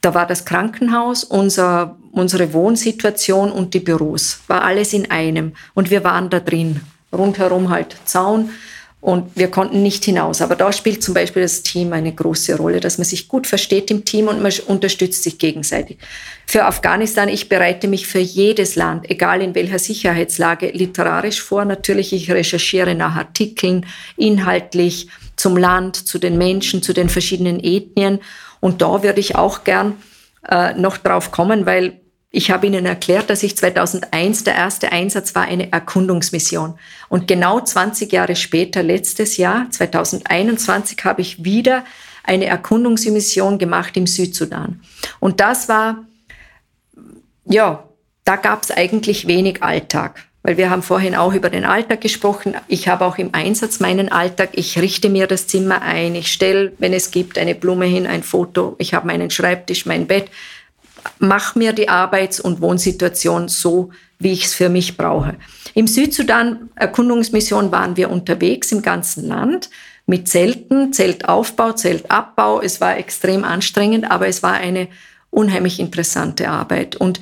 [0.00, 4.40] Da war das Krankenhaus, unser, unsere Wohnsituation und die Büros.
[4.48, 5.54] War alles in einem.
[5.74, 6.80] Und wir waren da drin.
[7.12, 8.50] Rundherum halt Zaun.
[9.04, 10.40] Und wir konnten nicht hinaus.
[10.40, 13.90] Aber da spielt zum Beispiel das Team eine große Rolle, dass man sich gut versteht
[13.90, 15.98] im Team und man unterstützt sich gegenseitig.
[16.46, 21.66] Für Afghanistan, ich bereite mich für jedes Land, egal in welcher Sicherheitslage, literarisch vor.
[21.66, 23.84] Natürlich, ich recherchiere nach Artikeln,
[24.16, 28.20] inhaltlich zum Land, zu den Menschen, zu den verschiedenen Ethnien.
[28.60, 29.96] Und da würde ich auch gern
[30.48, 32.00] äh, noch drauf kommen, weil
[32.34, 36.78] ich habe Ihnen erklärt, dass ich 2001 der erste Einsatz war, eine Erkundungsmission.
[37.08, 41.84] Und genau 20 Jahre später, letztes Jahr, 2021, habe ich wieder
[42.24, 44.80] eine Erkundungsmission gemacht im Südsudan.
[45.20, 46.04] Und das war,
[47.44, 47.84] ja,
[48.24, 52.54] da gab es eigentlich wenig Alltag weil wir haben vorhin auch über den Alltag gesprochen.
[52.68, 54.50] Ich habe auch im Einsatz meinen Alltag.
[54.52, 56.14] Ich richte mir das Zimmer ein.
[56.14, 58.76] Ich stelle, wenn es gibt, eine Blume hin, ein Foto.
[58.78, 60.26] Ich habe meinen Schreibtisch, mein Bett.
[61.18, 65.36] Mach mir die Arbeits- und Wohnsituation so, wie ich es für mich brauche.
[65.74, 69.70] Im Südsudan Erkundungsmission waren wir unterwegs im ganzen Land
[70.06, 72.60] mit Zelten, Zeltaufbau, Zeltabbau.
[72.60, 74.88] Es war extrem anstrengend, aber es war eine
[75.30, 76.96] unheimlich interessante Arbeit.
[76.96, 77.20] Und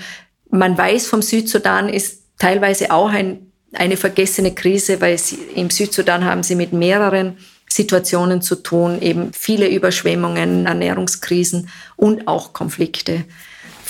[0.50, 6.24] man weiß vom Südsudan ist teilweise auch ein, eine vergessene Krise, weil sie, im Südsudan
[6.24, 13.24] haben sie mit mehreren Situationen zu tun, eben viele Überschwemmungen, Ernährungskrisen und auch Konflikte.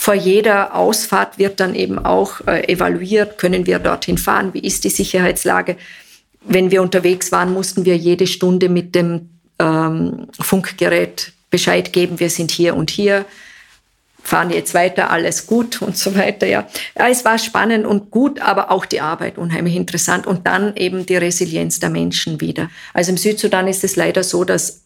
[0.03, 4.83] Vor jeder Ausfahrt wird dann eben auch äh, evaluiert, können wir dorthin fahren, wie ist
[4.83, 5.77] die Sicherheitslage.
[6.41, 12.29] Wenn wir unterwegs waren, mussten wir jede Stunde mit dem ähm, Funkgerät Bescheid geben, wir
[12.29, 13.23] sind hier und hier
[14.21, 16.47] fahren jetzt weiter, alles gut und so weiter.
[16.47, 16.67] Ja.
[16.99, 21.05] ja, es war spannend und gut, aber auch die Arbeit unheimlich interessant und dann eben
[21.05, 22.69] die Resilienz der Menschen wieder.
[22.93, 24.81] Also im Südsudan ist es leider so, dass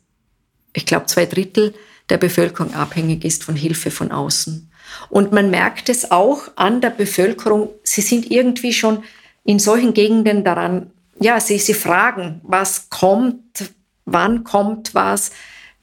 [0.73, 1.73] ich glaube zwei Drittel
[2.09, 4.69] der Bevölkerung abhängig ist von Hilfe von außen.
[5.09, 9.03] Und man merkt es auch an der Bevölkerung, sie sind irgendwie schon
[9.43, 13.71] in solchen Gegenden daran, ja, sie, sie fragen, was kommt,
[14.05, 15.31] wann kommt was.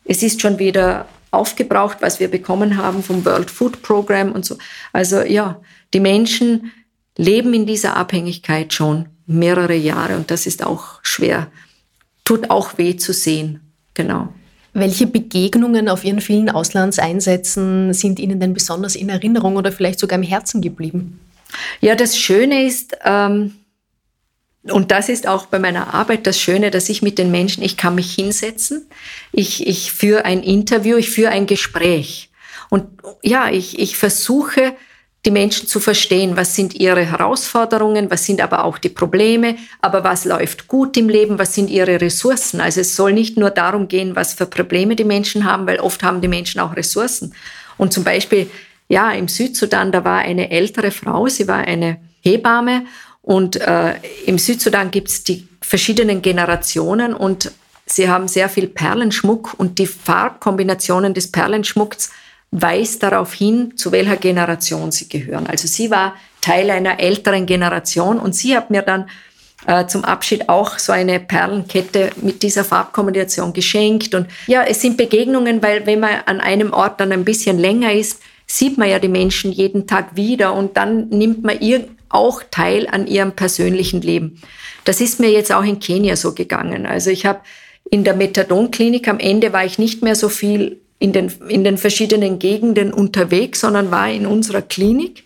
[0.05, 4.57] Es ist schon wieder aufgebraucht, was wir bekommen haben vom World Food Program und so.
[4.93, 5.61] Also ja,
[5.93, 6.73] die Menschen
[7.17, 11.49] leben in dieser Abhängigkeit schon mehrere Jahre und das ist auch schwer.
[12.25, 13.61] Tut auch weh zu sehen.
[13.95, 14.33] Genau.
[14.75, 20.19] Welche Begegnungen auf Ihren vielen Auslandseinsätzen sind Ihnen denn besonders in Erinnerung oder vielleicht sogar
[20.19, 21.21] im Herzen geblieben?
[21.81, 23.55] Ja, das Schöne ist, ähm,
[24.65, 27.77] und das ist auch bei meiner Arbeit das Schöne, dass ich mit den Menschen, ich
[27.77, 28.87] kann mich hinsetzen,
[29.31, 32.31] ich, ich führe ein Interview, ich führe ein Gespräch.
[32.69, 32.87] Und
[33.23, 34.75] ja, ich, ich versuche,
[35.25, 40.05] die Menschen zu verstehen, was sind ihre Herausforderungen, was sind aber auch die Probleme, aber
[40.05, 42.61] was läuft gut im Leben, was sind ihre Ressourcen.
[42.61, 46.03] Also es soll nicht nur darum gehen, was für Probleme die Menschen haben, weil oft
[46.03, 47.35] haben die Menschen auch Ressourcen.
[47.79, 48.51] Und zum Beispiel,
[48.89, 52.85] ja, im Südsudan, da war eine ältere Frau, sie war eine Hebamme
[53.23, 53.95] und äh,
[54.27, 57.51] im Südsudan gibt es die verschiedenen Generationen und
[57.87, 62.11] sie haben sehr viel Perlenschmuck und die Farbkombinationen des Perlenschmucks
[62.55, 65.49] weist darauf hin, zu welcher Generation sie gehören.
[65.49, 69.11] Also sie war Teil einer älteren Generation und sie hat mir dann
[69.67, 74.15] äh, zum Abschied auch so eine Perlenkette mit dieser Farbkombination geschenkt.
[74.15, 77.93] Und ja, es sind Begegnungen, weil wenn man an einem Ort dann ein bisschen länger
[77.93, 82.43] ist, sieht man ja die Menschen jeden Tag wieder und dann nimmt man ihr auch
[82.53, 84.41] teil an ihrem persönlichen Leben.
[84.85, 86.87] Das ist mir jetzt auch in Kenia so gegangen.
[86.87, 87.41] Also ich habe
[87.91, 91.79] in der Methadonklinik am Ende war ich nicht mehr so viel in den, in den
[91.79, 95.25] verschiedenen Gegenden unterwegs, sondern war in unserer Klinik.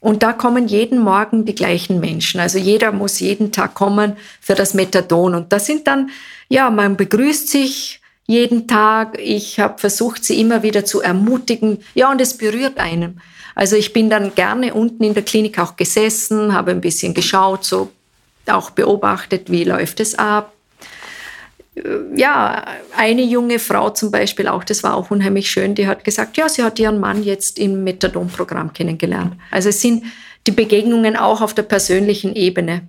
[0.00, 2.38] Und da kommen jeden Morgen die gleichen Menschen.
[2.38, 5.34] Also jeder muss jeden Tag kommen für das Methadon.
[5.34, 6.10] Und das sind dann,
[6.48, 9.18] ja, man begrüßt sich jeden Tag.
[9.18, 11.78] Ich habe versucht, sie immer wieder zu ermutigen.
[11.94, 13.20] Ja, und es berührt einen.
[13.54, 17.64] Also ich bin dann gerne unten in der Klinik auch gesessen, habe ein bisschen geschaut,
[17.64, 17.90] so
[18.46, 20.52] auch beobachtet, wie läuft es ab.
[21.74, 21.82] Äh,
[22.16, 22.64] ja,
[22.96, 26.48] eine junge Frau zum Beispiel auch, das war auch unheimlich schön, die hat gesagt, ja,
[26.48, 29.36] sie hat ihren Mann jetzt im Methadon-Programm kennengelernt.
[29.50, 30.04] Also es sind
[30.46, 32.88] die Begegnungen auch auf der persönlichen Ebene.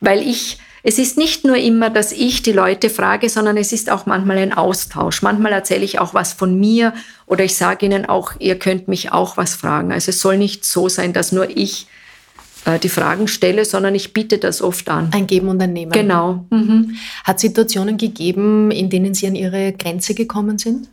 [0.00, 3.90] Weil ich, es ist nicht nur immer, dass ich die Leute frage, sondern es ist
[3.90, 5.22] auch manchmal ein Austausch.
[5.22, 6.94] Manchmal erzähle ich auch was von mir
[7.26, 9.92] oder ich sage ihnen auch, ihr könnt mich auch was fragen.
[9.92, 11.86] Also es soll nicht so sein, dass nur ich
[12.82, 15.10] die Fragen stelle, sondern ich biete das oft an.
[15.12, 15.92] Ein Geben und ein Nehmen.
[15.92, 16.44] Genau.
[16.50, 16.96] Mhm.
[17.24, 20.88] Hat es Situationen gegeben, in denen Sie an Ihre Grenze gekommen sind?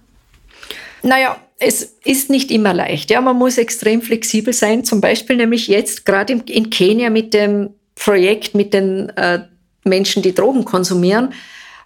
[1.03, 3.11] Naja, es ist nicht immer leicht.
[3.11, 4.83] Ja, man muss extrem flexibel sein.
[4.83, 9.41] Zum Beispiel nämlich jetzt gerade in Kenia mit dem Projekt mit den äh,
[9.83, 11.33] Menschen, die Drogen konsumieren,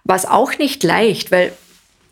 [0.04, 1.52] war es auch nicht leicht, weil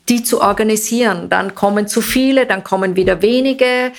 [0.08, 3.92] die zu organisieren, dann kommen zu viele, dann kommen wieder wenige,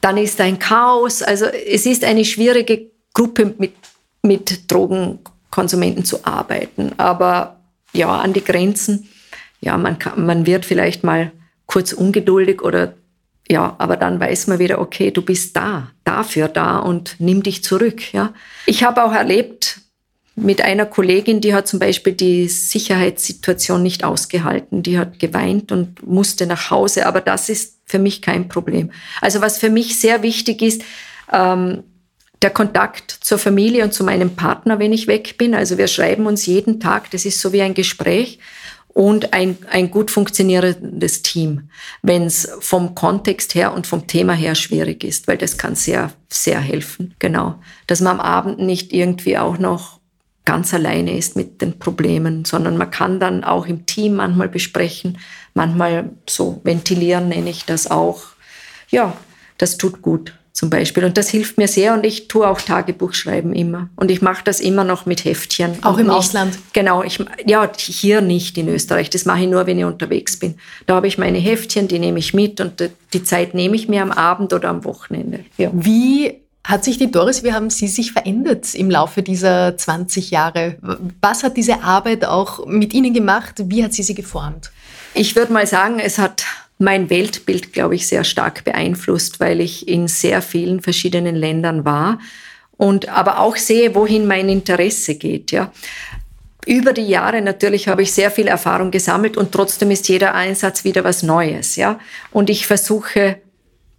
[0.00, 1.22] dann ist ein Chaos.
[1.22, 3.72] Also es ist eine schwierige Gruppe mit,
[4.22, 6.92] mit Drogenkonsumenten zu arbeiten.
[6.98, 7.60] Aber
[7.92, 9.08] ja, an die Grenzen,
[9.60, 11.32] ja, man, kann, man wird vielleicht mal
[11.66, 12.94] kurz ungeduldig oder
[13.48, 17.62] ja, aber dann weiß man wieder, okay, du bist da, dafür da und nimm dich
[17.62, 18.12] zurück.
[18.14, 18.32] Ja.
[18.64, 19.80] Ich habe auch erlebt
[20.34, 24.82] mit einer Kollegin, die hat zum Beispiel die Sicherheitssituation nicht ausgehalten.
[24.82, 28.90] Die hat geweint und musste nach Hause, aber das ist für mich kein Problem.
[29.20, 30.82] Also was für mich sehr wichtig ist,
[31.32, 31.84] ähm,
[32.44, 35.54] der Kontakt zur Familie und zu meinem Partner, wenn ich weg bin.
[35.54, 38.38] Also wir schreiben uns jeden Tag, das ist so wie ein Gespräch
[38.88, 41.70] und ein, ein gut funktionierendes Team,
[42.02, 46.12] wenn es vom Kontext her und vom Thema her schwierig ist, weil das kann sehr,
[46.28, 47.54] sehr helfen, genau.
[47.86, 50.00] Dass man am Abend nicht irgendwie auch noch
[50.44, 55.16] ganz alleine ist mit den Problemen, sondern man kann dann auch im Team manchmal besprechen,
[55.54, 58.24] manchmal so ventilieren nenne ich das auch.
[58.90, 59.16] Ja,
[59.56, 61.04] das tut gut zum Beispiel.
[61.04, 63.88] Und das hilft mir sehr und ich tue auch Tagebuch schreiben immer.
[63.96, 65.82] Und ich mache das immer noch mit Heftchen.
[65.82, 66.56] Auch im nicht, Ausland?
[66.72, 69.10] Genau, ich, ja, hier nicht in Österreich.
[69.10, 70.54] Das mache ich nur, wenn ich unterwegs bin.
[70.86, 74.00] Da habe ich meine Heftchen, die nehme ich mit und die Zeit nehme ich mir
[74.00, 75.40] am Abend oder am Wochenende.
[75.58, 75.70] Ja.
[75.72, 80.76] Wie hat sich die Doris, wie haben Sie sich verändert im Laufe dieser 20 Jahre?
[81.20, 83.56] Was hat diese Arbeit auch mit Ihnen gemacht?
[83.66, 84.70] Wie hat sie sie geformt?
[85.14, 86.44] Ich würde mal sagen, es hat
[86.84, 92.18] mein Weltbild, glaube ich, sehr stark beeinflusst, weil ich in sehr vielen verschiedenen Ländern war
[92.76, 95.72] und aber auch sehe, wohin mein Interesse geht, ja.
[96.66, 100.84] Über die Jahre natürlich habe ich sehr viel Erfahrung gesammelt und trotzdem ist jeder Einsatz
[100.84, 101.98] wieder was Neues, ja.
[102.30, 103.38] Und ich versuche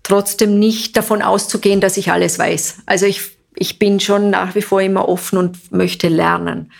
[0.02, 2.78] trotzdem nicht davon auszugehen, dass ich alles weiß.
[2.86, 3.22] Also ich,
[3.56, 6.72] ich bin schon nach wie vor immer offen und möchte lernen.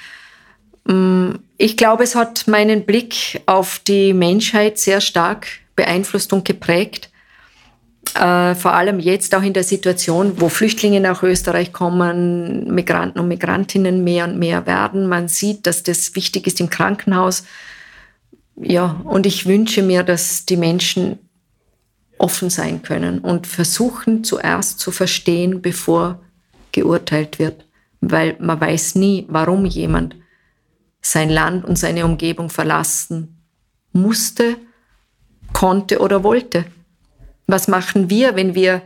[0.86, 7.10] Mm, ich glaube, es hat meinen Blick auf die Menschheit sehr stark beeinflusst und geprägt.
[8.14, 13.28] Äh, vor allem jetzt auch in der Situation, wo Flüchtlinge nach Österreich kommen, Migranten und
[13.28, 15.08] Migrantinnen mehr und mehr werden.
[15.08, 17.44] Man sieht, dass das wichtig ist im Krankenhaus.
[18.56, 21.20] Ja, und ich wünsche mir, dass die Menschen
[22.18, 26.22] offen sein können und versuchen zuerst zu verstehen, bevor
[26.72, 27.66] geurteilt wird.
[28.00, 30.16] Weil man weiß nie, warum jemand
[31.02, 33.42] sein Land und seine Umgebung verlassen
[33.92, 34.58] musste
[35.56, 36.66] konnte oder wollte.
[37.48, 38.82] Was machen wir, wenn wir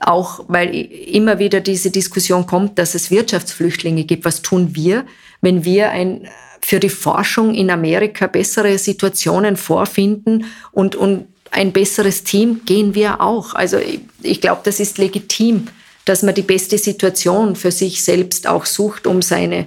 [0.00, 4.24] auch, weil immer wieder diese Diskussion kommt, dass es Wirtschaftsflüchtlinge gibt.
[4.24, 5.04] Was tun wir,
[5.42, 6.28] wenn wir ein,
[6.62, 13.20] für die Forschung in Amerika bessere Situationen vorfinden und, und ein besseres Team gehen wir
[13.20, 13.54] auch.
[13.54, 15.66] Also ich, ich glaube, das ist legitim,
[16.06, 19.66] dass man die beste Situation für sich selbst auch sucht, um seine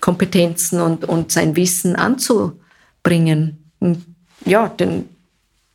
[0.00, 3.72] Kompetenzen und, und sein Wissen anzubringen.
[3.80, 4.04] Und
[4.44, 5.08] ja, denn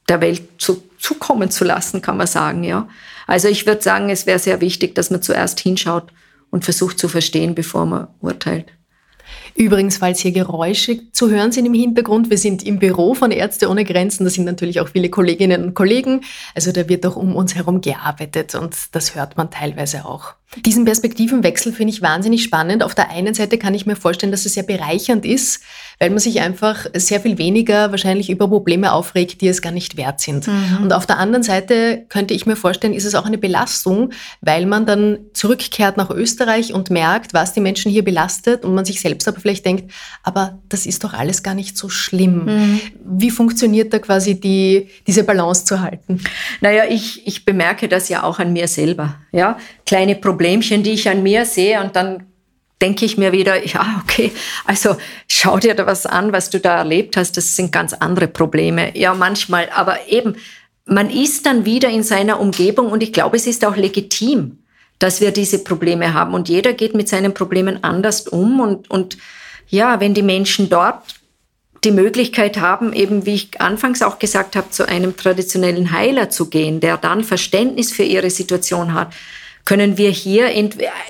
[0.09, 2.87] der Welt zu, zukommen zu lassen, kann man sagen, ja.
[3.27, 6.11] Also ich würde sagen, es wäre sehr wichtig, dass man zuerst hinschaut
[6.49, 8.73] und versucht zu verstehen, bevor man urteilt.
[9.55, 13.69] Übrigens, falls hier Geräusche zu hören sind im Hintergrund, wir sind im Büro von Ärzte
[13.69, 16.21] ohne Grenzen, da sind natürlich auch viele Kolleginnen und Kollegen,
[16.55, 20.38] also da wird auch um uns herum gearbeitet und das hört man teilweise auch.
[20.65, 22.81] Diesen Perspektivenwechsel finde ich wahnsinnig spannend.
[22.81, 25.61] Auf der einen Seite kann ich mir vorstellen, dass es sehr bereichernd ist,
[25.99, 29.95] weil man sich einfach sehr viel weniger wahrscheinlich über Probleme aufregt, die es gar nicht
[29.95, 30.47] wert sind.
[30.47, 30.79] Mhm.
[30.81, 34.09] Und auf der anderen Seite könnte ich mir vorstellen, ist es auch eine Belastung,
[34.41, 38.85] weil man dann zurückkehrt nach Österreich und merkt, was die Menschen hier belastet und man
[38.85, 39.91] sich selbst aber vielleicht denkt,
[40.23, 42.45] aber das ist doch alles gar nicht so schlimm.
[42.45, 42.81] Mhm.
[43.05, 46.21] Wie funktioniert da quasi die, diese Balance zu halten?
[46.59, 49.17] Naja, ich, ich bemerke das ja auch an mir selber.
[49.31, 49.59] Ja?
[49.85, 51.81] Kleine Probleme Problemchen, die ich an mir sehe.
[51.81, 52.23] Und dann
[52.81, 54.31] denke ich mir wieder, ja, okay,
[54.63, 54.95] also
[55.27, 58.97] schau dir da was an, was du da erlebt hast, das sind ganz andere Probleme.
[58.97, 60.37] Ja, manchmal, aber eben,
[60.85, 62.89] man ist dann wieder in seiner Umgebung.
[62.89, 64.59] Und ich glaube, es ist auch legitim,
[64.97, 66.33] dass wir diese Probleme haben.
[66.33, 68.61] Und jeder geht mit seinen Problemen anders um.
[68.61, 69.17] Und, und
[69.67, 71.03] ja, wenn die Menschen dort
[71.83, 76.49] die Möglichkeit haben, eben wie ich anfangs auch gesagt habe, zu einem traditionellen Heiler zu
[76.49, 79.13] gehen, der dann Verständnis für ihre Situation hat,
[79.65, 80.49] können wir hier,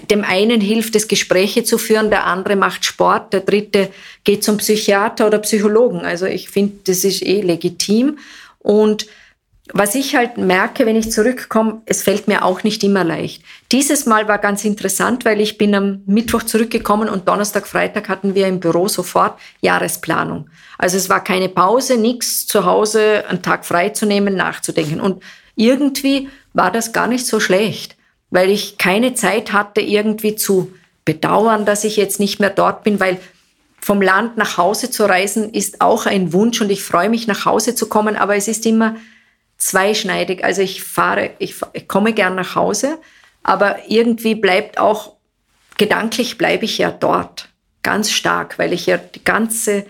[0.10, 3.90] dem einen hilft es, Gespräche zu führen, der andere macht Sport, der dritte
[4.24, 6.02] geht zum Psychiater oder Psychologen.
[6.02, 8.18] Also ich finde, das ist eh legitim.
[8.60, 9.08] Und
[9.72, 13.44] was ich halt merke, wenn ich zurückkomme, es fällt mir auch nicht immer leicht.
[13.72, 18.34] Dieses Mal war ganz interessant, weil ich bin am Mittwoch zurückgekommen und Donnerstag, Freitag hatten
[18.34, 20.50] wir im Büro sofort Jahresplanung.
[20.78, 25.00] Also es war keine Pause, nichts zu Hause einen Tag frei zu nehmen, nachzudenken.
[25.00, 25.22] Und
[25.56, 27.96] irgendwie war das gar nicht so schlecht
[28.30, 30.72] weil ich keine Zeit hatte, irgendwie zu
[31.06, 33.20] bedauern, dass ich jetzt nicht mehr dort bin, weil
[33.82, 37.46] vom Land nach Hause zu reisen ist auch ein Wunsch und ich freue mich, nach
[37.46, 38.98] Hause zu kommen, aber es ist immer
[39.58, 40.44] zweischneidig.
[40.44, 42.98] Also ich fahre, ich, ich komme gern nach Hause,
[43.44, 45.14] aber irgendwie bleibt auch,
[45.78, 47.50] gedanklich bleibe ich ja dort
[47.84, 49.86] ganz stark, weil ich ja die ganze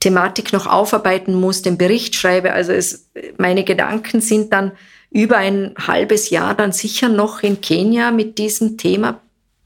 [0.00, 2.52] Thematik noch aufarbeiten muss, den Bericht schreibe.
[2.52, 4.72] Also es, meine Gedanken sind dann
[5.16, 9.18] über ein halbes Jahr dann sicher noch in Kenia mit diesem Thema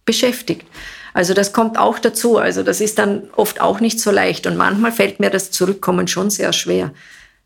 [0.04, 0.64] beschäftigt.
[1.12, 2.38] Also das kommt auch dazu.
[2.38, 4.46] Also das ist dann oft auch nicht so leicht.
[4.46, 6.92] Und manchmal fällt mir das Zurückkommen schon sehr schwer.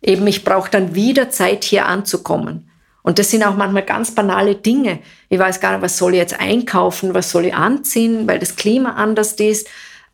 [0.03, 2.69] Eben, ich brauche dann wieder Zeit, hier anzukommen.
[3.03, 4.99] Und das sind auch manchmal ganz banale Dinge.
[5.31, 8.57] Ich weiß gar nicht, was soll ich jetzt einkaufen, was soll ich anziehen, weil das
[8.57, 9.67] Klima anders ist.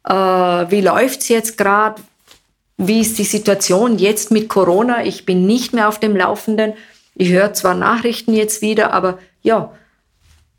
[0.04, 2.00] Äh, wie läuft's jetzt gerade?
[2.76, 5.04] Wie ist die Situation jetzt mit Corona?
[5.04, 6.74] Ich bin nicht mehr auf dem Laufenden.
[7.14, 9.72] Ich höre zwar Nachrichten jetzt wieder, aber ja,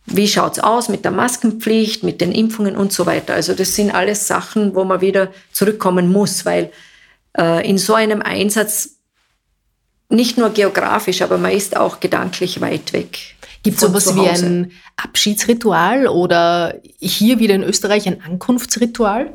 [0.05, 3.33] wie schaut's aus mit der Maskenpflicht, mit den Impfungen und so weiter?
[3.33, 6.71] Also das sind alles Sachen, wo man wieder zurückkommen muss, weil
[7.37, 8.97] äh, in so einem Einsatz
[10.09, 13.35] nicht nur geografisch, aber man ist auch gedanklich weit weg.
[13.63, 19.33] Gibt es sowas wie ein Abschiedsritual oder hier wieder in Österreich ein Ankunftsritual?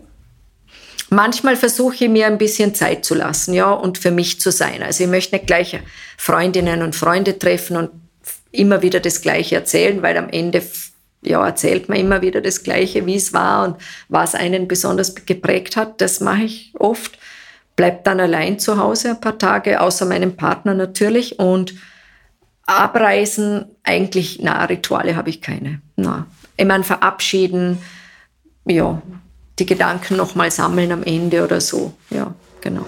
[1.10, 4.82] Manchmal versuche ich mir ein bisschen Zeit zu lassen, ja, und für mich zu sein.
[4.82, 5.78] Also ich möchte nicht gleich
[6.16, 7.90] Freundinnen und Freunde treffen und
[8.50, 10.62] immer wieder das Gleiche erzählen, weil am Ende
[11.22, 13.76] ja, erzählt man immer wieder das Gleiche, wie es war und
[14.08, 16.00] was einen besonders geprägt hat.
[16.00, 17.18] Das mache ich oft.
[17.74, 21.38] Bleib dann allein zu Hause ein paar Tage, außer meinem Partner natürlich.
[21.38, 21.74] Und
[22.64, 25.82] abreisen, eigentlich, na, Rituale habe ich keine.
[25.96, 26.26] Na.
[26.56, 27.78] Ich meine, verabschieden,
[28.64, 29.02] ja,
[29.58, 31.92] die Gedanken nochmal sammeln am Ende oder so.
[32.10, 32.84] Ja, genau.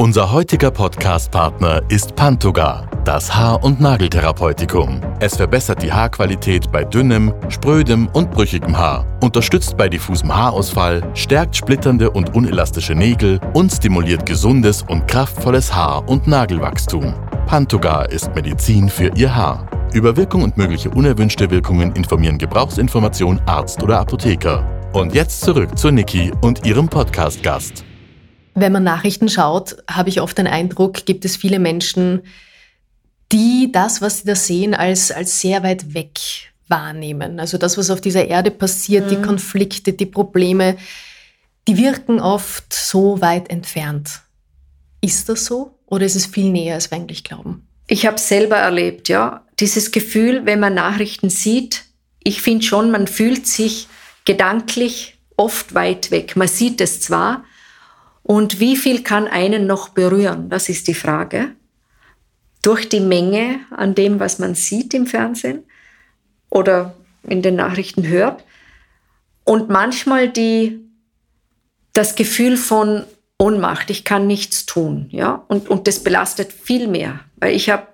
[0.00, 4.98] Unser heutiger Podcast-Partner ist Pantoga, das Haar- und Nageltherapeutikum.
[5.20, 11.54] Es verbessert die Haarqualität bei dünnem, sprödem und brüchigem Haar, unterstützt bei diffusem Haarausfall, stärkt
[11.54, 17.12] splitternde und unelastische Nägel und stimuliert gesundes und kraftvolles Haar- und Nagelwachstum.
[17.46, 19.66] Pantoga ist Medizin für Ihr Haar.
[19.92, 24.64] Über Wirkung und mögliche unerwünschte Wirkungen informieren Gebrauchsinformation Arzt oder Apotheker.
[24.92, 27.84] Und jetzt zurück zu Niki und ihrem Podcast-Gast.
[28.54, 32.22] Wenn man Nachrichten schaut, habe ich oft den Eindruck, gibt es viele Menschen,
[33.32, 36.20] die das, was sie da sehen, als, als sehr weit weg
[36.68, 37.40] wahrnehmen.
[37.40, 39.10] Also das, was auf dieser Erde passiert, mhm.
[39.10, 40.76] die Konflikte, die Probleme,
[41.66, 44.20] die wirken oft so weit entfernt.
[45.00, 47.66] Ist das so oder ist es viel näher, als wir eigentlich glauben?
[47.92, 49.44] Ich habe selber erlebt, ja.
[49.58, 51.86] Dieses Gefühl, wenn man Nachrichten sieht,
[52.22, 53.88] ich finde schon, man fühlt sich
[54.24, 56.36] gedanklich oft weit weg.
[56.36, 57.44] Man sieht es zwar,
[58.22, 60.50] und wie viel kann einen noch berühren?
[60.50, 61.56] Das ist die Frage.
[62.62, 65.64] Durch die Menge an dem, was man sieht im Fernsehen
[66.48, 68.44] oder in den Nachrichten hört.
[69.42, 70.78] Und manchmal die,
[71.92, 73.02] das Gefühl von
[73.40, 77.86] Ohnmacht, ich kann nichts tun, ja, und, und das belastet viel mehr, weil ich habe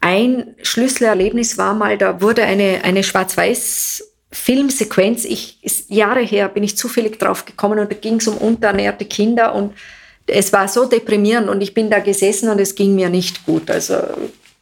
[0.00, 6.62] ein Schlüsselerlebnis war mal, da wurde eine, eine Schwarz-Weiß Filmsequenz, ich, ist Jahre her, bin
[6.62, 9.72] ich zufällig drauf gekommen und da ging es um unterernährte Kinder und
[10.26, 13.70] es war so deprimierend und ich bin da gesessen und es ging mir nicht gut.
[13.70, 13.96] Also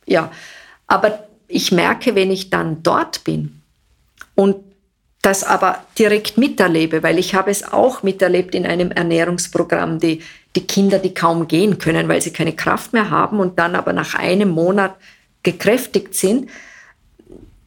[0.07, 0.31] ja,
[0.87, 3.61] Aber ich merke, wenn ich dann dort bin
[4.35, 4.57] und
[5.27, 10.22] das aber direkt miterlebe, weil ich habe es auch miterlebt in einem Ernährungsprogramm, die,
[10.55, 13.93] die Kinder, die kaum gehen können, weil sie keine Kraft mehr haben und dann aber
[13.93, 14.95] nach einem Monat
[15.43, 16.49] gekräftigt sind,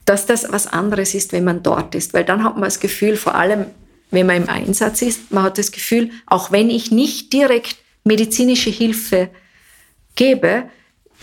[0.05, 2.13] dass das was anderes ist, wenn man dort ist.
[2.13, 3.65] Weil dann hat man das Gefühl, vor allem
[4.09, 8.69] wenn man im Einsatz ist, man hat das Gefühl, auch wenn ich nicht direkt medizinische
[8.69, 9.29] Hilfe
[10.15, 10.63] gebe,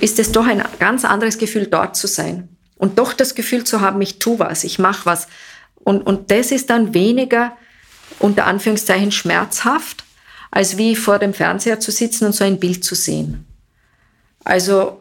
[0.01, 2.51] ist es doch ein ganz anderes Gefühl, dort zu sein.
[2.77, 5.29] Und doch das Gefühl zu haben, ich tue was, ich mache was.
[5.87, 7.53] Und, und das ist dann weniger
[8.19, 10.03] unter Anführungszeichen schmerzhaft,
[10.51, 13.47] als wie vor dem Fernseher zu sitzen und so ein Bild zu sehen.
[14.43, 15.01] Also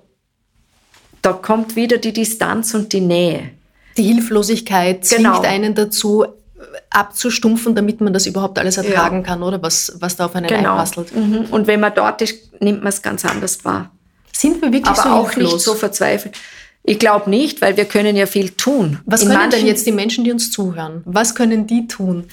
[1.24, 3.50] da kommt wieder die Distanz und die Nähe.
[3.98, 5.32] Die Hilflosigkeit Genau.
[5.40, 6.26] zwingt einen dazu,
[6.92, 9.24] abzustumpfen, damit man das überhaupt alles ertragen Ja.
[9.24, 10.72] kann, oder was, was da auf einen Genau.
[10.74, 11.16] einprasselt.
[11.16, 11.46] Mhm.
[11.50, 13.90] Und wenn man dort ist, nimmt man es ganz anders wahr.
[14.32, 15.54] Sind wir wirklich Aber so auch hilflos?
[15.54, 16.36] nicht so verzweifelt.
[16.88, 19.00] Ich glaube nicht, weil wir können ja viel tun.
[19.06, 21.02] was In können denn jetzt die Menschen, die uns zuhören?
[21.06, 22.26] Was können die tun?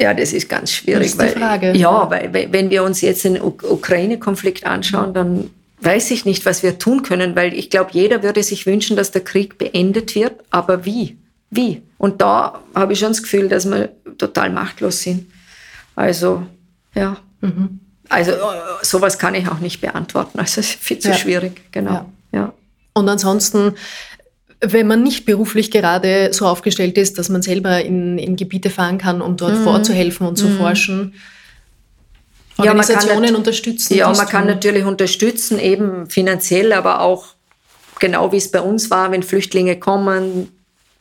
[0.00, 1.16] Ja, das ist ganz schwierig.
[1.16, 1.72] Das ist die Frage.
[1.76, 5.50] Ja, weil wenn wir uns jetzt den Uk- Ukraine-Konflikt anschauen, dann
[5.80, 9.10] weiß ich nicht, was wir tun können, weil ich glaube, jeder würde sich wünschen, dass
[9.10, 10.34] der Krieg beendet wird.
[10.50, 11.16] Aber wie?
[11.50, 11.82] Wie?
[11.98, 15.26] Und da habe ich schon das Gefühl, dass wir total machtlos sind.
[15.94, 16.42] Also,
[16.94, 17.16] ja.
[17.40, 17.80] Mhm.
[18.08, 18.36] Also, äh,
[18.82, 20.38] sowas kann ich auch nicht beantworten.
[20.38, 21.14] Also, es ist viel zu Ja.
[21.14, 21.60] schwierig.
[21.72, 21.90] Genau.
[21.92, 22.06] Ja.
[22.96, 23.74] Und ansonsten,
[24.60, 28.96] wenn man nicht beruflich gerade so aufgestellt ist, dass man selber in, in Gebiete fahren
[28.96, 29.36] kann, um Mhm.
[29.36, 31.12] dort vorzuhelfen und zu forschen,
[32.58, 33.94] Ja, man kann Organisationen unterstützen.
[33.96, 37.26] Ja, man kann natürlich unterstützen, eben finanziell, aber auch
[38.00, 40.48] genau wie es bei uns war, wenn Flüchtlinge kommen,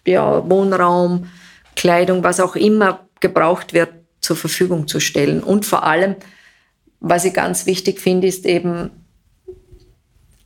[0.05, 1.27] ja, Wohnraum,
[1.77, 3.89] Kleidung, was auch immer gebraucht wird,
[4.19, 5.41] zur Verfügung zu stellen.
[5.41, 6.17] Und vor allem,
[6.99, 8.89] was ich ganz wichtig finde, ist eben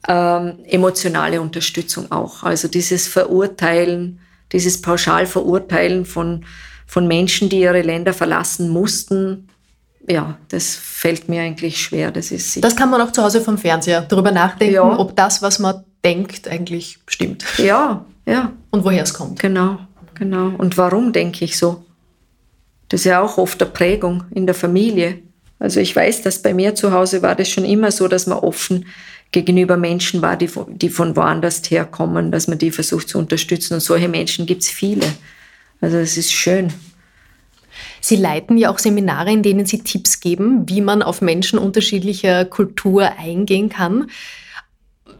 [0.08, 2.44] ähm, emotionale Unterstützung auch.
[2.44, 4.20] Also dieses Verurteilen,
[4.52, 6.46] dieses Pauschalverurteilen von,
[6.88, 9.48] von Menschen, die ihre Länder verlassen mussten,
[10.08, 12.12] ja, das fällt mir eigentlich schwer.
[12.12, 14.98] Das ist sicher- Das kann man auch zu Hause vom Fernseher darüber nachdenken, Ja.
[14.98, 19.40] ob das, was man denkt, eigentlich stimmt ja, ja, und woher es kommt.
[19.40, 19.80] genau,
[20.16, 20.52] genau.
[20.58, 21.84] Und warum denke ich so?
[22.88, 25.20] Das ist ja auch oft eine Prägung in der Familie.
[25.60, 28.40] Also ich weiß, dass bei mir zu Hause war das schon immer so, dass man
[28.40, 28.86] offen
[29.32, 33.76] gegenüber Menschen war, die von, die von woanders herkommen, dass man die versucht zu unterstützen.
[33.76, 35.06] Und solche Menschen gibt es viele.
[35.82, 36.74] Also es ist schön.
[38.02, 42.46] Sie leiten ja auch Seminare, in denen Sie Tipps geben, wie man auf Menschen unterschiedlicher
[42.46, 44.10] Kultur eingehen kann.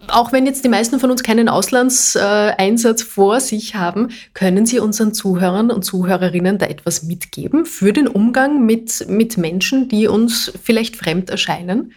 [0.10, 5.14] Auch wenn jetzt die meisten von uns keinen Auslandseinsatz vor sich haben, können Sie unseren
[5.14, 10.96] Zuhörern und Zuhörerinnen da etwas mitgeben für den Umgang mit, mit Menschen, die uns vielleicht
[10.96, 11.94] fremd erscheinen?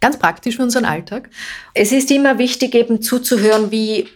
[0.00, 1.30] Ganz praktisch für unseren Alltag.
[1.72, 4.08] Es ist immer wichtig, eben zuzuhören, wie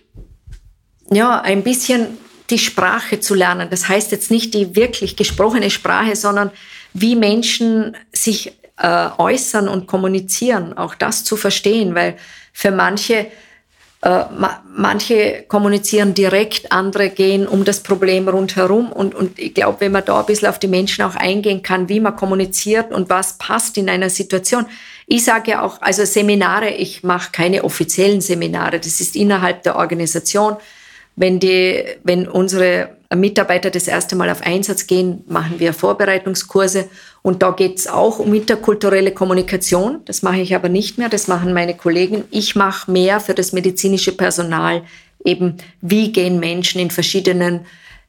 [1.11, 2.19] ja, ein bisschen
[2.51, 3.69] die Sprache zu lernen.
[3.71, 6.51] Das heißt jetzt nicht die wirklich gesprochene Sprache, sondern
[6.95, 12.17] wie Menschen sich äh, äußern und kommunizieren, auch das zu verstehen, weil
[12.53, 13.27] für manche
[14.01, 18.93] äh, ma manche kommunizieren direkt, andere gehen um das Problem rundherum.
[18.93, 21.89] Und, und ich glaube, wenn man da ein bisschen auf die Menschen auch eingehen kann,
[21.89, 24.67] wie man kommuniziert und was passt in einer Situation.
[25.09, 29.75] Ich sage ja auch, also Seminare, ich mache keine offiziellen Seminare, das ist innerhalb der
[29.75, 30.57] Organisation.
[31.17, 36.89] Wenn, die, wenn unsere Mitarbeiter das erste Mal auf Einsatz gehen, machen wir Vorbereitungskurse.
[37.23, 40.01] Und da geht es auch um interkulturelle Kommunikation.
[40.05, 42.25] Das mache ich aber nicht mehr, das machen meine Kollegen.
[42.31, 44.83] Ich mache mehr für das medizinische Personal.
[45.25, 47.61] Eben, wie gehen Menschen in verschiedenen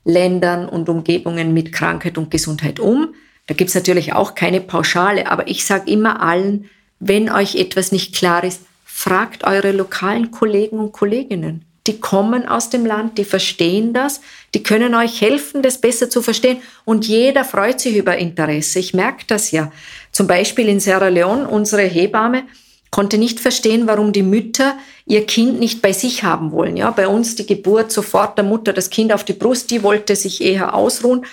[0.03, 3.13] Ländern und Umgebungen mit Krankheit und Gesundheit um.
[3.47, 6.69] Da gibt es natürlich auch keine Pauschale, aber ich sage immer allen,
[6.99, 11.65] wenn euch etwas nicht klar ist, fragt eure lokalen Kollegen und Kolleginnen.
[11.87, 14.21] Die kommen aus dem Land, die verstehen das,
[14.53, 16.61] die können euch helfen, das besser zu verstehen.
[16.85, 18.79] Und jeder freut sich über Interesse.
[18.79, 19.71] Ich merke das ja.
[20.11, 22.43] Zum Beispiel in Sierra Leone, unsere Hebamme
[22.91, 24.75] konnte nicht verstehen, warum die Mütter
[25.05, 26.75] ihr Kind nicht bei sich haben wollen.
[26.77, 30.15] Ja, bei uns die Geburt sofort der Mutter das Kind auf die Brust, die wollte
[30.15, 31.25] sich eher ausruhen.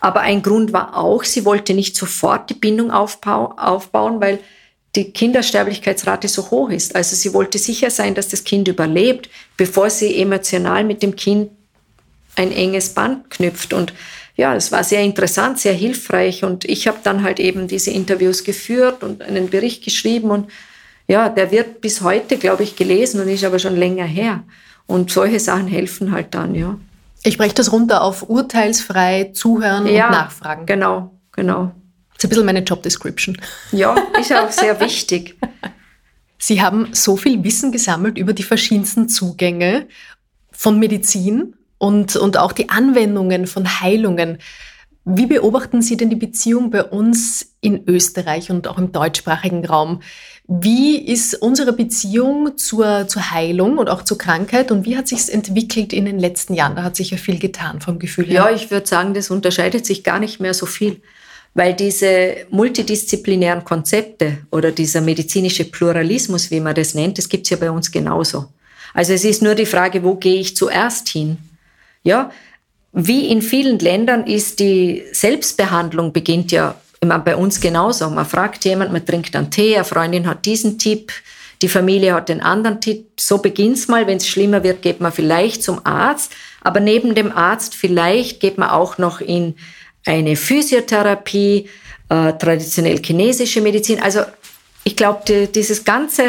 [0.00, 4.38] Aber ein Grund war auch, sie wollte nicht sofort die Bindung aufbau aufbauen, weil
[4.96, 6.96] die Kindersterblichkeitsrate so hoch ist.
[6.96, 11.50] Also sie wollte sicher sein, dass das Kind überlebt, bevor sie emotional mit dem Kind
[12.36, 13.72] ein enges Band knüpft.
[13.72, 13.92] Und
[14.36, 16.44] ja, es war sehr interessant, sehr hilfreich.
[16.44, 20.30] Und ich habe dann halt eben diese Interviews geführt und einen Bericht geschrieben.
[20.30, 20.50] Und
[21.06, 24.44] ja, der wird bis heute, glaube ich, gelesen und ist aber schon länger her.
[24.86, 26.78] Und solche Sachen helfen halt dann, ja.
[27.24, 30.66] Ich breche das runter auf urteilsfrei zuhören ja, und nachfragen.
[30.66, 31.72] Genau, genau.
[32.18, 33.38] Das ist ein bisschen meine Job Description.
[33.70, 35.38] Ja, ist auch sehr wichtig.
[36.38, 39.86] Sie haben so viel Wissen gesammelt über die verschiedensten Zugänge
[40.50, 44.38] von Medizin und, und auch die Anwendungen von Heilungen.
[45.04, 50.02] Wie beobachten Sie denn die Beziehung bei uns in Österreich und auch im deutschsprachigen Raum?
[50.48, 55.20] Wie ist unsere Beziehung zur, zur Heilung und auch zur Krankheit und wie hat sich
[55.20, 56.74] es entwickelt in den letzten Jahren?
[56.74, 58.34] Da hat sich ja viel getan vom Gefühl her.
[58.34, 61.00] Ja, ich würde sagen, das unterscheidet sich gar nicht mehr so viel,
[61.54, 67.50] weil diese multidisziplinären Konzepte oder dieser medizinische Pluralismus, wie man das nennt, das gibt es
[67.50, 68.46] ja bei uns genauso.
[68.94, 71.38] Also es ist nur die Frage, wo gehe ich zuerst hin?
[72.02, 72.30] Ja,
[72.92, 78.08] wie in vielen Ländern ist die Selbstbehandlung beginnt ja immer bei uns genauso.
[78.10, 81.12] Man fragt jemand, man trinkt einen Tee, eine Freundin hat diesen Tipp,
[81.60, 83.20] die Familie hat den anderen Tipp.
[83.20, 84.06] So beginnt's mal.
[84.06, 86.32] Wenn es schlimmer wird, geht man vielleicht zum Arzt.
[86.60, 89.56] Aber neben dem Arzt vielleicht geht man auch noch in
[90.08, 91.68] eine Physiotherapie,
[92.08, 94.00] äh, traditionell chinesische Medizin.
[94.00, 94.20] Also
[94.84, 96.28] ich glaube, die, dieses ganze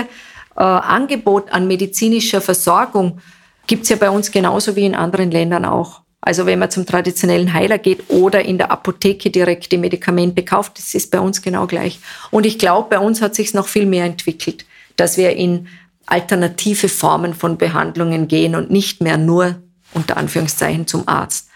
[0.55, 3.19] äh, Angebot an medizinischer Versorgung
[3.67, 6.01] gibt's ja bei uns genauso wie in anderen Ländern auch.
[6.21, 10.77] Also wenn man zum traditionellen Heiler geht oder in der Apotheke direkt die Medikamente kauft,
[10.77, 11.99] das ist bei uns genau gleich.
[12.29, 14.65] Und ich glaube, bei uns hat sich noch viel mehr entwickelt,
[14.97, 15.69] dass wir in
[16.05, 19.61] alternative Formen von Behandlungen gehen und nicht mehr nur
[19.93, 21.48] unter Anführungszeichen zum Arzt.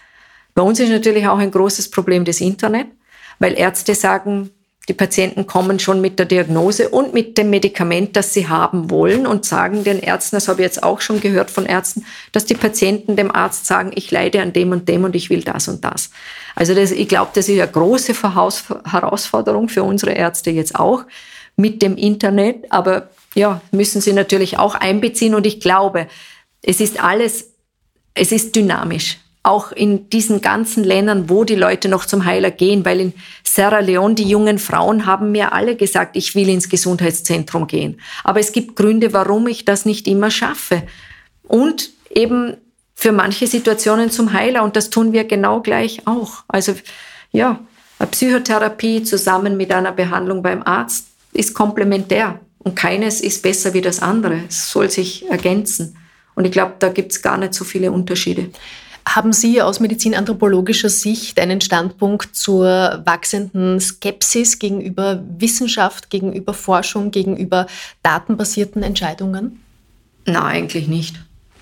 [0.54, 2.86] Bei uns ist natürlich auch ein großes Problem das Internet,
[3.38, 4.50] weil Ärzte sagen,
[4.88, 9.26] die Patienten kommen schon mit der Diagnose und mit dem Medikament, das sie haben wollen
[9.26, 12.54] und sagen den Ärzten, das habe ich jetzt auch schon gehört von Ärzten, dass die
[12.54, 15.84] Patienten dem Arzt sagen, ich leide an dem und dem und ich will das und
[15.84, 16.10] das.
[16.54, 21.04] Also das, ich glaube, das ist eine große Herausforderung für unsere Ärzte jetzt auch
[21.56, 22.70] mit dem Internet.
[22.70, 26.08] Aber ja, müssen sie natürlich auch einbeziehen und ich glaube,
[26.60, 27.52] es ist alles,
[28.12, 32.84] es ist dynamisch auch in diesen ganzen Ländern, wo die Leute noch zum Heiler gehen,
[32.84, 33.12] weil in
[33.44, 38.00] Sierra Leone die jungen Frauen haben mir alle gesagt, ich will ins Gesundheitszentrum gehen.
[38.24, 40.82] Aber es gibt Gründe, warum ich das nicht immer schaffe.
[41.42, 42.56] Und eben
[42.94, 46.44] für manche Situationen zum Heiler und das tun wir genau gleich auch.
[46.48, 46.74] Also
[47.30, 47.60] ja,
[47.98, 53.82] eine Psychotherapie zusammen mit einer Behandlung beim Arzt ist komplementär und keines ist besser wie
[53.82, 54.40] das andere.
[54.48, 55.98] Es soll sich ergänzen.
[56.34, 58.50] Und ich glaube, da gibt es gar nicht so viele Unterschiede.
[59.06, 67.66] Haben Sie aus medizinanthropologischer Sicht einen Standpunkt zur wachsenden Skepsis gegenüber Wissenschaft, gegenüber Forschung, gegenüber
[68.02, 69.60] datenbasierten Entscheidungen?
[70.24, 71.16] Nein, eigentlich nicht.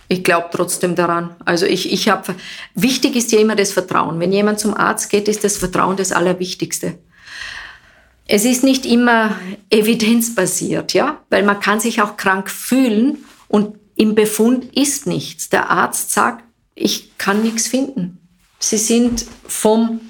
[0.09, 1.34] Ich glaube trotzdem daran.
[1.45, 2.34] Also ich, ich habe,
[2.74, 4.20] wichtig ist ja immer das Vertrauen.
[4.20, 6.99] Wenn jemand zum Arzt geht, ist das Vertrauen das Allerwichtigste.
[8.28, 9.36] Es ist nicht immer
[9.68, 15.49] evidenzbasiert, ja, weil man kann sich auch krank fühlen und im Befund ist nichts.
[15.49, 16.45] Der Arzt sagt,
[16.83, 18.18] ich kann nichts finden.
[18.59, 20.01] Sie sind vom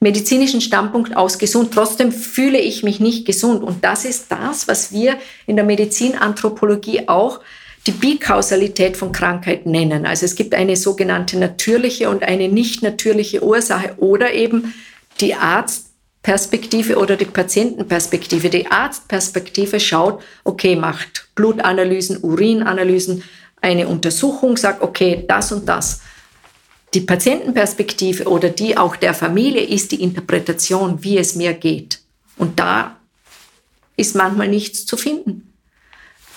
[0.00, 1.72] medizinischen Standpunkt aus gesund.
[1.72, 3.62] Trotzdem fühle ich mich nicht gesund.
[3.62, 5.16] Und das ist das, was wir
[5.46, 7.40] in der Medizinanthropologie auch
[7.86, 10.06] die Bikausalität von Krankheit nennen.
[10.06, 14.74] Also es gibt eine sogenannte natürliche und eine nicht natürliche Ursache oder eben
[15.20, 18.50] die Arztperspektive oder die Patientenperspektive.
[18.50, 23.22] Die Arztperspektive schaut, okay, macht Blutanalysen, Urinanalysen,
[23.60, 26.00] eine Untersuchung sagt, okay, das und das.
[26.94, 32.00] Die Patientenperspektive oder die auch der Familie ist die Interpretation, wie es mir geht.
[32.36, 32.96] Und da
[33.96, 35.52] ist manchmal nichts zu finden.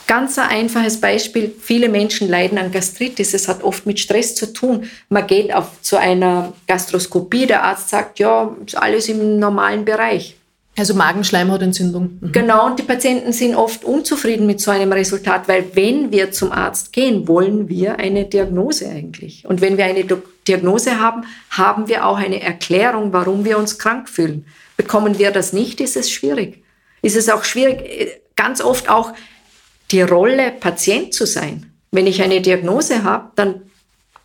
[0.07, 1.53] Ganz ein einfaches Beispiel.
[1.59, 3.33] Viele Menschen leiden an Gastritis.
[3.33, 4.89] Es hat oft mit Stress zu tun.
[5.09, 7.47] Man geht auf zu einer Gastroskopie.
[7.47, 10.35] Der Arzt sagt, ja, ist alles im normalen Bereich.
[10.77, 12.17] Also Magenschleimhautentzündung.
[12.19, 12.31] Mhm.
[12.33, 16.51] Genau, und die Patienten sind oft unzufrieden mit so einem Resultat, weil wenn wir zum
[16.51, 19.45] Arzt gehen, wollen wir eine Diagnose eigentlich.
[19.45, 20.05] Und wenn wir eine
[20.47, 24.45] Diagnose haben, haben wir auch eine Erklärung, warum wir uns krank fühlen.
[24.75, 26.63] Bekommen wir das nicht, ist es schwierig.
[27.01, 29.13] Ist es auch schwierig, ganz oft auch
[29.91, 31.71] die Rolle Patient zu sein.
[31.91, 33.61] Wenn ich eine Diagnose habe, dann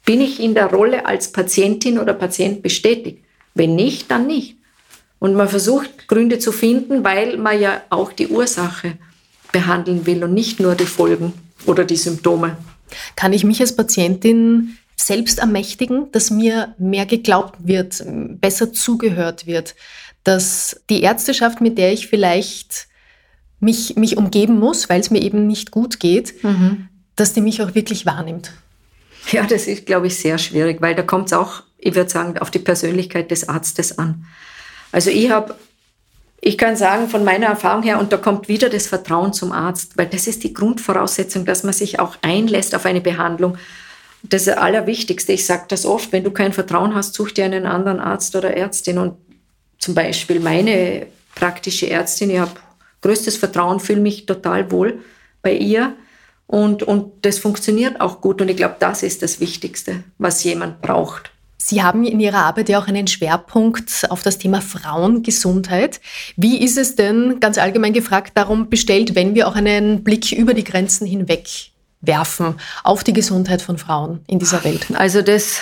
[0.05, 3.23] bin ich in der Rolle als Patientin oder Patient bestätigt.
[3.55, 4.57] Wenn nicht, dann nicht.
[5.21, 8.95] Und man versucht Gründe zu finden, weil man ja auch die Ursache
[9.53, 11.33] behandeln will und nicht nur die Folgen
[11.67, 12.57] oder die Symptome.
[13.15, 18.03] Kann ich mich als Patientin selbst ermächtigen, dass mir mehr geglaubt wird,
[18.41, 19.75] besser zugehört wird,
[20.25, 22.89] dass die Ärzteschaft, mit der ich vielleicht
[23.61, 26.89] mich, mich umgeben muss, weil es mir eben nicht gut geht, mhm.
[27.17, 28.53] dass die mich auch wirklich wahrnimmt?
[29.31, 32.39] Ja, das ist, glaube ich, sehr schwierig, weil da kommt es auch, ich würde sagen,
[32.39, 34.27] auf die Persönlichkeit des Arztes an.
[34.93, 35.55] Also ich habe,
[36.41, 39.97] ich kann sagen von meiner Erfahrung her, und da kommt wieder das Vertrauen zum Arzt,
[39.97, 43.53] weil das ist die Grundvoraussetzung, dass man sich auch einlässt auf eine Behandlung.
[43.53, 43.61] Das
[44.23, 45.33] das Allerwichtigste.
[45.33, 48.55] Ich sage das oft, wenn du kein Vertrauen hast, such dir einen anderen Arzt oder
[48.55, 48.99] Ärztin.
[48.99, 49.17] Und
[49.79, 52.53] zum Beispiel meine praktische Ärztin, ich habe
[53.01, 55.01] größtes Vertrauen, fühle mich total wohl
[55.43, 55.95] bei ihr.
[56.47, 58.43] Und, und das funktioniert auch gut.
[58.43, 61.31] Und ich glaube, das ist das Wichtigste, was jemand braucht.
[61.71, 66.01] Sie haben in Ihrer Arbeit ja auch einen Schwerpunkt auf das Thema Frauengesundheit.
[66.37, 70.53] Wie ist es denn, ganz allgemein gefragt, darum bestellt, wenn wir auch einen Blick über
[70.53, 71.47] die Grenzen hinweg
[72.01, 74.89] werfen auf die Gesundheit von Frauen in dieser Welt?
[74.95, 75.61] Also das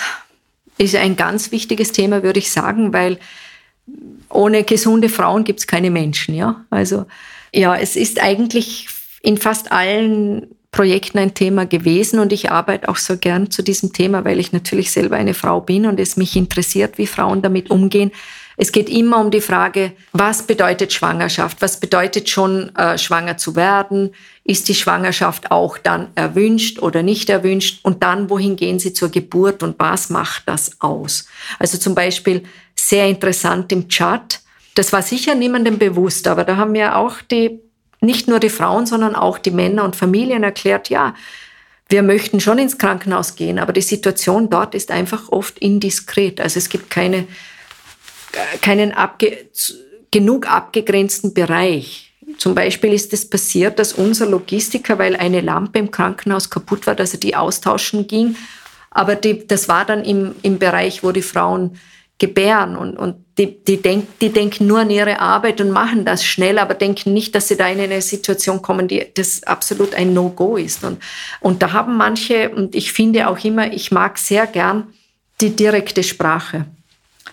[0.79, 3.19] ist ein ganz wichtiges Thema, würde ich sagen, weil
[4.31, 6.33] ohne gesunde Frauen gibt es keine Menschen.
[6.33, 6.65] Ja?
[6.71, 7.05] Also
[7.53, 8.87] ja, es ist eigentlich
[9.21, 13.91] in fast allen Projekten ein Thema gewesen und ich arbeite auch so gern zu diesem
[13.91, 17.71] Thema, weil ich natürlich selber eine Frau bin und es mich interessiert, wie Frauen damit
[17.71, 18.11] umgehen.
[18.61, 21.61] Es geht immer um die Frage, was bedeutet Schwangerschaft?
[21.61, 24.11] Was bedeutet schon, äh, schwanger zu werden?
[24.43, 27.79] Ist die Schwangerschaft auch dann erwünscht oder nicht erwünscht?
[27.83, 31.25] Und dann, wohin gehen Sie zur Geburt und was macht das aus?
[31.57, 32.43] Also zum Beispiel
[32.75, 34.41] sehr interessant im Chat.
[34.75, 37.61] Das war sicher niemandem bewusst, aber da haben mir auch die
[38.01, 41.15] nicht nur die Frauen, sondern auch die Männer und Familien erklärt, ja,
[41.89, 46.39] wir möchten schon ins Krankenhaus gehen, aber die Situation dort ist einfach oft indiskret.
[46.39, 47.27] Also es gibt keine,
[48.61, 49.49] keinen abge,
[50.11, 52.13] genug abgegrenzten Bereich.
[52.37, 56.93] Zum Beispiel ist es passiert, dass unser Logistiker, weil eine Lampe im Krankenhaus kaputt war,
[56.93, 58.35] dass er die austauschen ging.
[58.91, 61.79] Aber die, das war dann im, im Bereich, wo die Frauen
[62.19, 66.25] gebären und, und die, die, denk, die denken nur an ihre Arbeit und machen das
[66.25, 70.13] schnell, aber denken nicht, dass sie da in eine Situation kommen, die das absolut ein
[70.13, 70.83] No-Go ist.
[70.83, 71.01] Und,
[71.39, 74.87] und da haben manche, und ich finde auch immer, ich mag sehr gern
[75.39, 76.65] die direkte Sprache,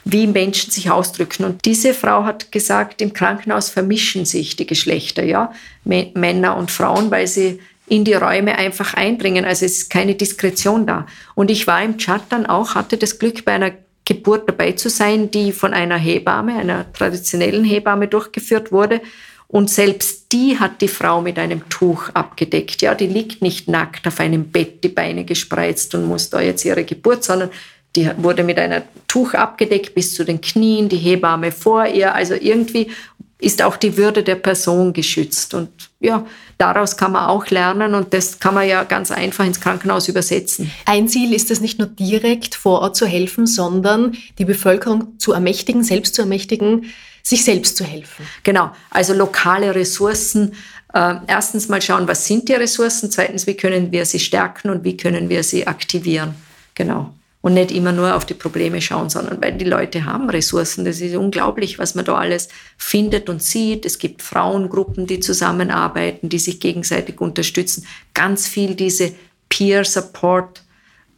[0.05, 1.45] wie Menschen sich ausdrücken.
[1.45, 7.11] Und diese Frau hat gesagt, im Krankenhaus vermischen sich die Geschlechter, ja, Männer und Frauen,
[7.11, 7.59] weil sie
[7.89, 9.45] in die Räume einfach eindringen.
[9.45, 11.07] Also es ist keine Diskretion da.
[11.35, 13.73] Und ich war im Chat dann auch, hatte das Glück bei einer
[14.07, 19.03] Geburt dabei zu sein, die von einer Hebamme, einer traditionellen Hebamme durchgeführt wurde.
[19.49, 22.83] Und selbst die hat die Frau mit einem Tuch abgedeckt.
[22.83, 26.65] Ja, die liegt nicht nackt auf einem Bett, die Beine gespreizt und muss da jetzt
[26.65, 27.51] ihre Geburt, sondern
[27.95, 32.15] die wurde mit einem Tuch abgedeckt bis zu den Knien, die Hebamme vor ihr.
[32.15, 32.91] Also irgendwie
[33.39, 35.55] ist auch die Würde der Person geschützt.
[35.55, 36.27] Und ja,
[36.59, 40.71] daraus kann man auch lernen und das kann man ja ganz einfach ins Krankenhaus übersetzen.
[40.85, 45.33] Ein Ziel ist es nicht nur direkt vor Ort zu helfen, sondern die Bevölkerung zu
[45.33, 46.87] ermächtigen, selbst zu ermächtigen,
[47.23, 48.27] sich selbst zu helfen.
[48.45, 50.55] Genau, also lokale Ressourcen.
[50.95, 54.85] Äh, erstens mal schauen, was sind die Ressourcen, zweitens, wie können wir sie stärken und
[54.85, 56.35] wie können wir sie aktivieren.
[56.75, 57.16] Genau
[57.47, 60.85] und nicht immer nur auf die Probleme schauen, sondern weil die Leute haben Ressourcen.
[60.85, 63.87] Das ist unglaublich, was man da alles findet und sieht.
[63.87, 67.87] Es gibt Frauengruppen, die zusammenarbeiten, die sich gegenseitig unterstützen.
[68.15, 69.13] Ganz viel diese
[69.49, 70.65] Peer Support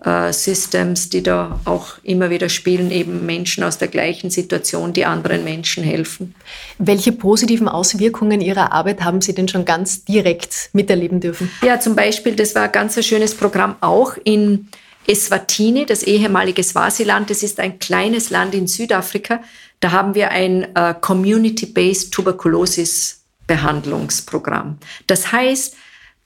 [0.05, 5.07] äh, Systems, die da auch immer wieder spielen, eben Menschen aus der gleichen Situation, die
[5.07, 6.35] anderen Menschen helfen.
[6.76, 11.51] Welche positiven Auswirkungen Ihrer Arbeit haben Sie denn schon ganz direkt miterleben dürfen?
[11.64, 14.68] Ja, zum Beispiel, das war ein ganz schönes Programm auch in
[15.09, 19.40] Eswatini, das ehemalige Swasiland, das ist ein kleines Land in Südafrika.
[19.80, 24.76] Da haben wir ein äh, Community-Based Tuberkulosis-Behandlungsprogramm.
[25.06, 25.74] Das heißt,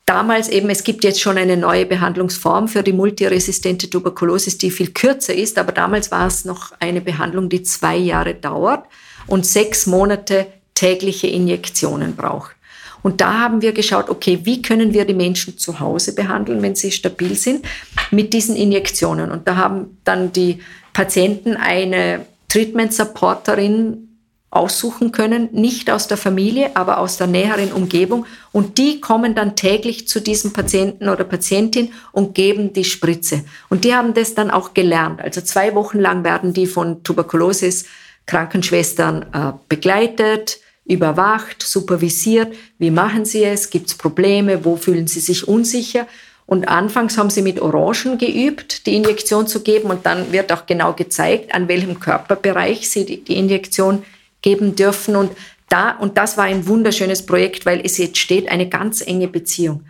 [0.04, 4.90] damals eben, es gibt jetzt schon eine neue Behandlungsform für die multiresistente Tuberkulosis, die viel
[4.90, 8.84] kürzer ist, aber damals war es noch eine Behandlung, die zwei Jahre dauert
[9.28, 12.56] und sechs Monate tägliche Injektionen braucht.
[13.02, 16.74] Und da haben wir geschaut, okay, wie können wir die Menschen zu Hause behandeln, wenn
[16.74, 17.64] sie stabil sind,
[18.10, 19.30] mit diesen Injektionen.
[19.30, 20.60] Und da haben dann die
[20.92, 24.08] Patienten eine Treatment-Supporterin
[24.52, 28.26] aussuchen können, nicht aus der Familie, aber aus der näheren Umgebung.
[28.52, 33.44] Und die kommen dann täglich zu diesem Patienten oder Patientin und geben die Spritze.
[33.70, 35.22] Und die haben das dann auch gelernt.
[35.22, 37.86] Also zwei Wochen lang werden die von Tuberkulosis
[38.26, 42.54] Krankenschwestern äh, begleitet, überwacht, supervisiert.
[42.78, 43.70] Wie machen Sie es?
[43.70, 44.64] Gibt es Probleme?
[44.64, 46.06] Wo fühlen Sie sich unsicher?
[46.46, 49.90] Und anfangs haben sie mit Orangen geübt, die Injektion zu geben.
[49.90, 54.02] Und dann wird auch genau gezeigt, an welchem Körperbereich sie die, Injektion
[54.42, 55.16] geben dürfen.
[55.16, 55.32] Und
[55.68, 59.84] da, und das war ein wunderschönes Projekt, weil es jetzt steht eine ganz enge Beziehung.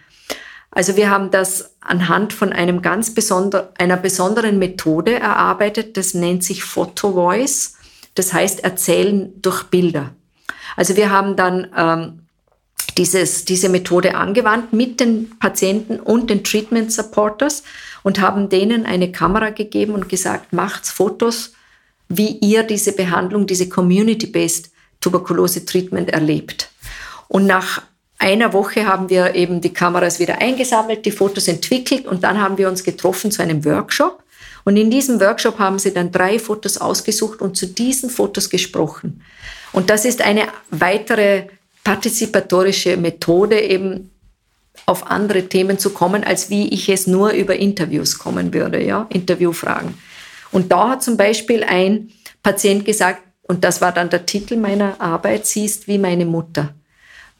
[0.71, 5.97] Also wir haben das anhand von einem ganz besonder, einer besonderen Methode erarbeitet.
[5.97, 7.75] Das nennt sich Photo Voice.
[8.15, 10.15] Das heißt Erzählen durch Bilder.
[10.77, 12.27] Also wir haben dann ähm,
[12.97, 17.63] dieses, diese Methode angewandt mit den Patienten und den Treatment Supporters
[18.03, 21.53] und haben denen eine Kamera gegeben und gesagt, macht's Fotos,
[22.09, 24.71] wie ihr diese Behandlung, diese Community-Based
[25.01, 26.71] Tuberkulose-Treatment erlebt.
[27.29, 27.83] Und nach
[28.19, 32.57] einer Woche haben wir eben die Kameras wieder eingesammelt, die Fotos entwickelt und dann haben
[32.57, 34.23] wir uns getroffen zu einem Workshop.
[34.65, 39.23] Und in diesem Workshop haben sie dann drei Fotos ausgesucht und zu diesen Fotos gesprochen.
[39.73, 41.45] Und das ist eine weitere
[41.85, 44.11] partizipatorische Methode, eben
[44.87, 49.07] auf andere Themen zu kommen, als wie ich es nur über Interviews kommen würde, ja,
[49.11, 49.95] Interviewfragen.
[50.51, 52.11] Und da hat zum Beispiel ein
[52.43, 56.75] Patient gesagt, und das war dann der Titel meiner Arbeit, sie ist wie meine Mutter.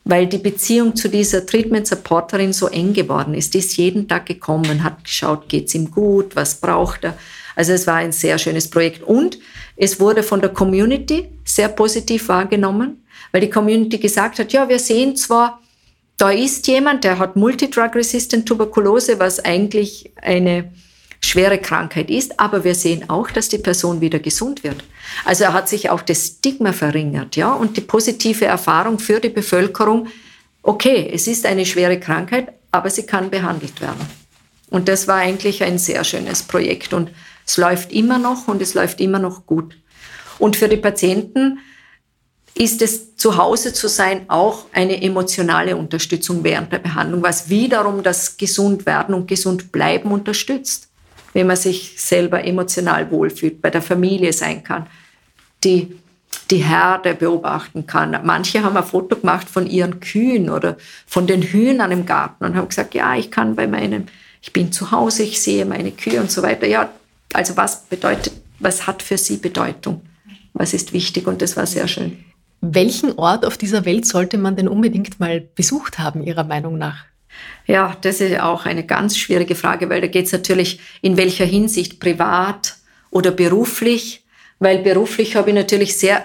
[0.05, 3.55] Weil die Beziehung zu dieser Treatment Supporterin so eng geworden ist.
[3.55, 7.17] Die ist jeden Tag gekommen, hat geschaut, geht's ihm gut, was braucht er.
[7.55, 9.03] Also es war ein sehr schönes Projekt.
[9.03, 9.39] Und
[9.77, 14.79] es wurde von der Community sehr positiv wahrgenommen, weil die Community gesagt hat, ja, wir
[14.79, 15.61] sehen zwar,
[16.17, 20.73] da ist jemand, der hat Multidrug-resistant Tuberkulose, was eigentlich eine
[21.25, 24.85] schwere Krankheit ist, aber wir sehen auch, dass die Person wieder gesund wird.
[25.25, 30.09] Also hat sich auch das Stigma verringert, ja, und die positive Erfahrung für die Bevölkerung,
[30.63, 34.07] okay, es ist eine schwere Krankheit, aber sie kann behandelt werden.
[34.71, 37.11] Und das war eigentlich ein sehr schönes Projekt und
[37.47, 39.77] es läuft immer noch und es läuft immer noch gut.
[40.39, 41.59] Und für die Patienten
[42.55, 48.03] ist es zu Hause zu sein auch eine emotionale Unterstützung während der Behandlung, was wiederum
[48.03, 50.92] das Gesundwerden und Gesundbleiben unterstützt
[51.33, 54.87] wenn man sich selber emotional wohlfühlt, bei der Familie sein kann,
[55.65, 55.97] die,
[56.51, 58.19] die Herde beobachten kann.
[58.25, 60.77] Manche haben ein Foto gemacht von ihren Kühen oder
[61.07, 64.07] von den Hühnern im Garten und haben gesagt, ja, ich kann bei meinem,
[64.41, 66.67] ich bin zu Hause, ich sehe meine Kühe und so weiter.
[66.67, 66.91] Ja,
[67.33, 70.03] also was bedeutet, was hat für sie Bedeutung?
[70.53, 71.27] Was ist wichtig?
[71.27, 72.25] Und das war sehr schön.
[72.61, 77.07] Welchen Ort auf dieser Welt sollte man denn unbedingt mal besucht haben, Ihrer Meinung nach?
[77.67, 81.45] Ja, das ist auch eine ganz schwierige Frage, weil da geht es natürlich in welcher
[81.45, 82.77] Hinsicht, privat
[83.11, 84.25] oder beruflich.
[84.59, 86.25] Weil beruflich habe ich natürlich sehr,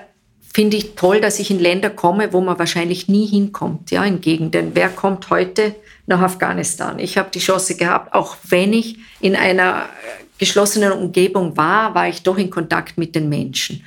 [0.53, 4.21] finde ich toll, dass ich in Länder komme, wo man wahrscheinlich nie hinkommt, ja, in
[4.21, 4.71] Gegenden.
[4.73, 6.99] Wer kommt heute nach Afghanistan?
[6.99, 9.89] Ich habe die Chance gehabt, auch wenn ich in einer
[10.37, 13.83] geschlossenen Umgebung war, war ich doch in Kontakt mit den Menschen.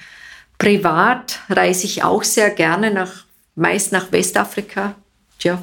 [0.58, 4.94] Privat reise ich auch sehr gerne nach, meist nach Westafrika.
[5.38, 5.62] Tja,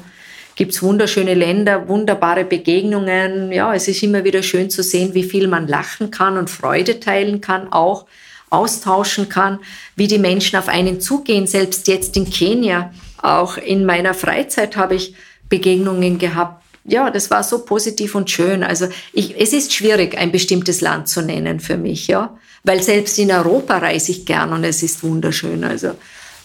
[0.58, 3.52] gibt es wunderschöne Länder, wunderbare Begegnungen.
[3.52, 6.98] Ja, es ist immer wieder schön zu sehen, wie viel man lachen kann und Freude
[6.98, 8.06] teilen kann, auch
[8.50, 9.60] austauschen kann,
[9.94, 11.46] wie die Menschen auf einen zugehen.
[11.46, 12.92] Selbst jetzt in Kenia,
[13.22, 15.14] auch in meiner Freizeit habe ich
[15.48, 16.64] Begegnungen gehabt.
[16.82, 18.64] Ja, das war so positiv und schön.
[18.64, 23.16] Also ich, es ist schwierig, ein bestimmtes Land zu nennen für mich, ja, weil selbst
[23.20, 25.62] in Europa reise ich gern und es ist wunderschön.
[25.62, 25.92] Also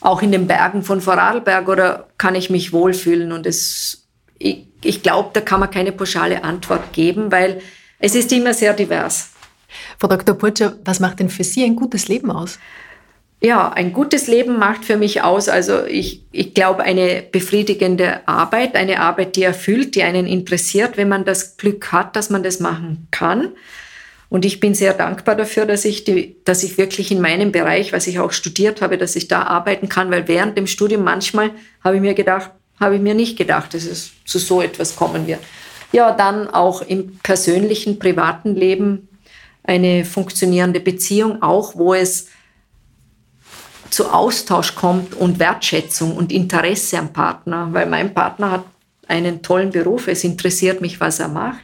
[0.01, 4.02] auch in den Bergen von Vorarlberg oder kann ich mich wohlfühlen und es
[4.43, 7.61] ich, ich glaube, da kann man keine pauschale Antwort geben, weil
[7.99, 9.31] es ist immer sehr divers.
[9.97, 10.35] Frau Dr.
[10.35, 12.59] Purcher, was macht denn für Sie ein gutes Leben aus?
[13.41, 18.75] Ja, ein gutes Leben macht für mich aus, also ich, ich glaube, eine befriedigende Arbeit,
[18.75, 22.61] eine Arbeit, die erfüllt, die einen interessiert, wenn man das Glück hat, dass man das
[22.61, 23.49] machen kann.
[24.29, 27.91] Und ich bin sehr dankbar dafür, dass ich, die, dass ich wirklich in meinem Bereich,
[27.91, 31.51] was ich auch studiert habe, dass ich da arbeiten kann, weil während dem Studium manchmal
[31.83, 32.51] habe ich mir gedacht,
[32.83, 35.39] habe ich mir nicht gedacht, dass es zu so etwas kommen wird.
[35.91, 39.09] Ja, dann auch im persönlichen, privaten Leben
[39.63, 42.27] eine funktionierende Beziehung, auch wo es
[43.89, 48.65] zu Austausch kommt und Wertschätzung und Interesse am Partner, weil mein Partner hat
[49.07, 51.63] einen tollen Beruf, es interessiert mich, was er macht.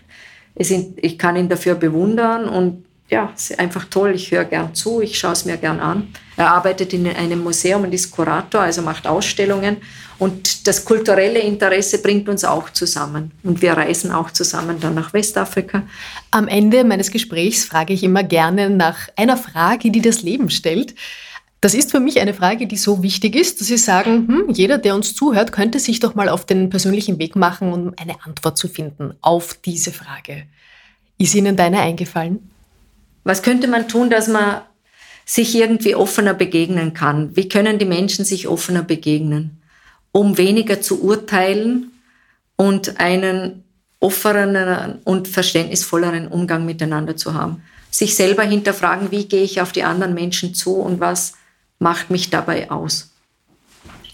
[0.56, 4.12] Es, ich kann ihn dafür bewundern und ja, ist einfach toll.
[4.14, 6.10] Ich höre gern zu, ich schaue es mir gern an.
[6.38, 9.78] Er arbeitet in einem Museum und ist Kurator, also macht Ausstellungen.
[10.20, 13.32] Und das kulturelle Interesse bringt uns auch zusammen.
[13.44, 15.84] Und wir reisen auch zusammen dann nach Westafrika.
[16.30, 20.94] Am Ende meines Gesprächs frage ich immer gerne nach einer Frage, die das Leben stellt.
[21.62, 24.78] Das ist für mich eine Frage, die so wichtig ist, dass Sie sagen, hm, jeder,
[24.78, 28.58] der uns zuhört, könnte sich doch mal auf den persönlichen Weg machen, um eine Antwort
[28.58, 30.44] zu finden auf diese Frage.
[31.18, 32.50] Ist Ihnen deine eingefallen?
[33.30, 34.62] Was könnte man tun, dass man
[35.24, 37.36] sich irgendwie offener begegnen kann?
[37.36, 39.62] Wie können die Menschen sich offener begegnen,
[40.12, 41.92] um weniger zu urteilen
[42.56, 43.66] und einen
[44.00, 47.62] offeneren und verständnisvolleren Umgang miteinander zu haben?
[47.92, 51.34] Sich selber hinterfragen, wie gehe ich auf die anderen Menschen zu und was
[51.78, 53.12] macht mich dabei aus?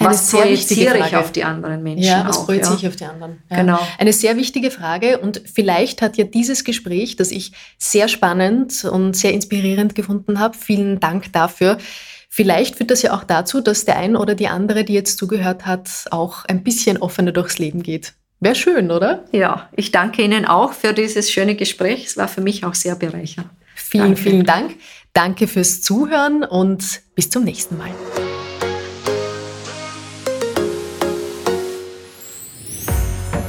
[0.06, 2.04] Eine was sehr projiziere ich auf die anderen Menschen?
[2.04, 2.80] Ja, was auch, projiziere ja.
[2.80, 3.44] ich auf die anderen?
[3.50, 3.58] Ja.
[3.58, 3.80] Genau.
[3.98, 9.16] Eine sehr wichtige Frage und vielleicht hat ja dieses Gespräch, das ich sehr spannend und
[9.16, 11.78] sehr inspirierend gefunden habe, vielen Dank dafür.
[12.30, 15.66] Vielleicht führt das ja auch dazu, dass der ein oder die andere, die jetzt zugehört
[15.66, 18.14] hat, auch ein bisschen offener durchs Leben geht.
[18.42, 19.24] Wäre schön, oder?
[19.32, 22.06] Ja, ich danke Ihnen auch für dieses schöne Gespräch.
[22.06, 23.50] Es war für mich auch sehr bereichernd.
[23.76, 24.22] Vielen, danke.
[24.22, 24.76] vielen Dank.
[25.14, 27.92] Danke fürs Zuhören und bis zum nächsten Mal.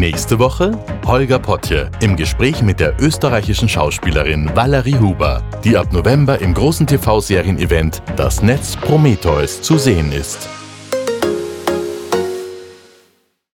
[0.00, 0.72] Nächste Woche
[1.04, 6.86] Holger Potje im Gespräch mit der österreichischen Schauspielerin Valerie Huber, die ab November im großen
[6.86, 10.48] TV-Serien-Event Das Netz Prometheus zu sehen ist.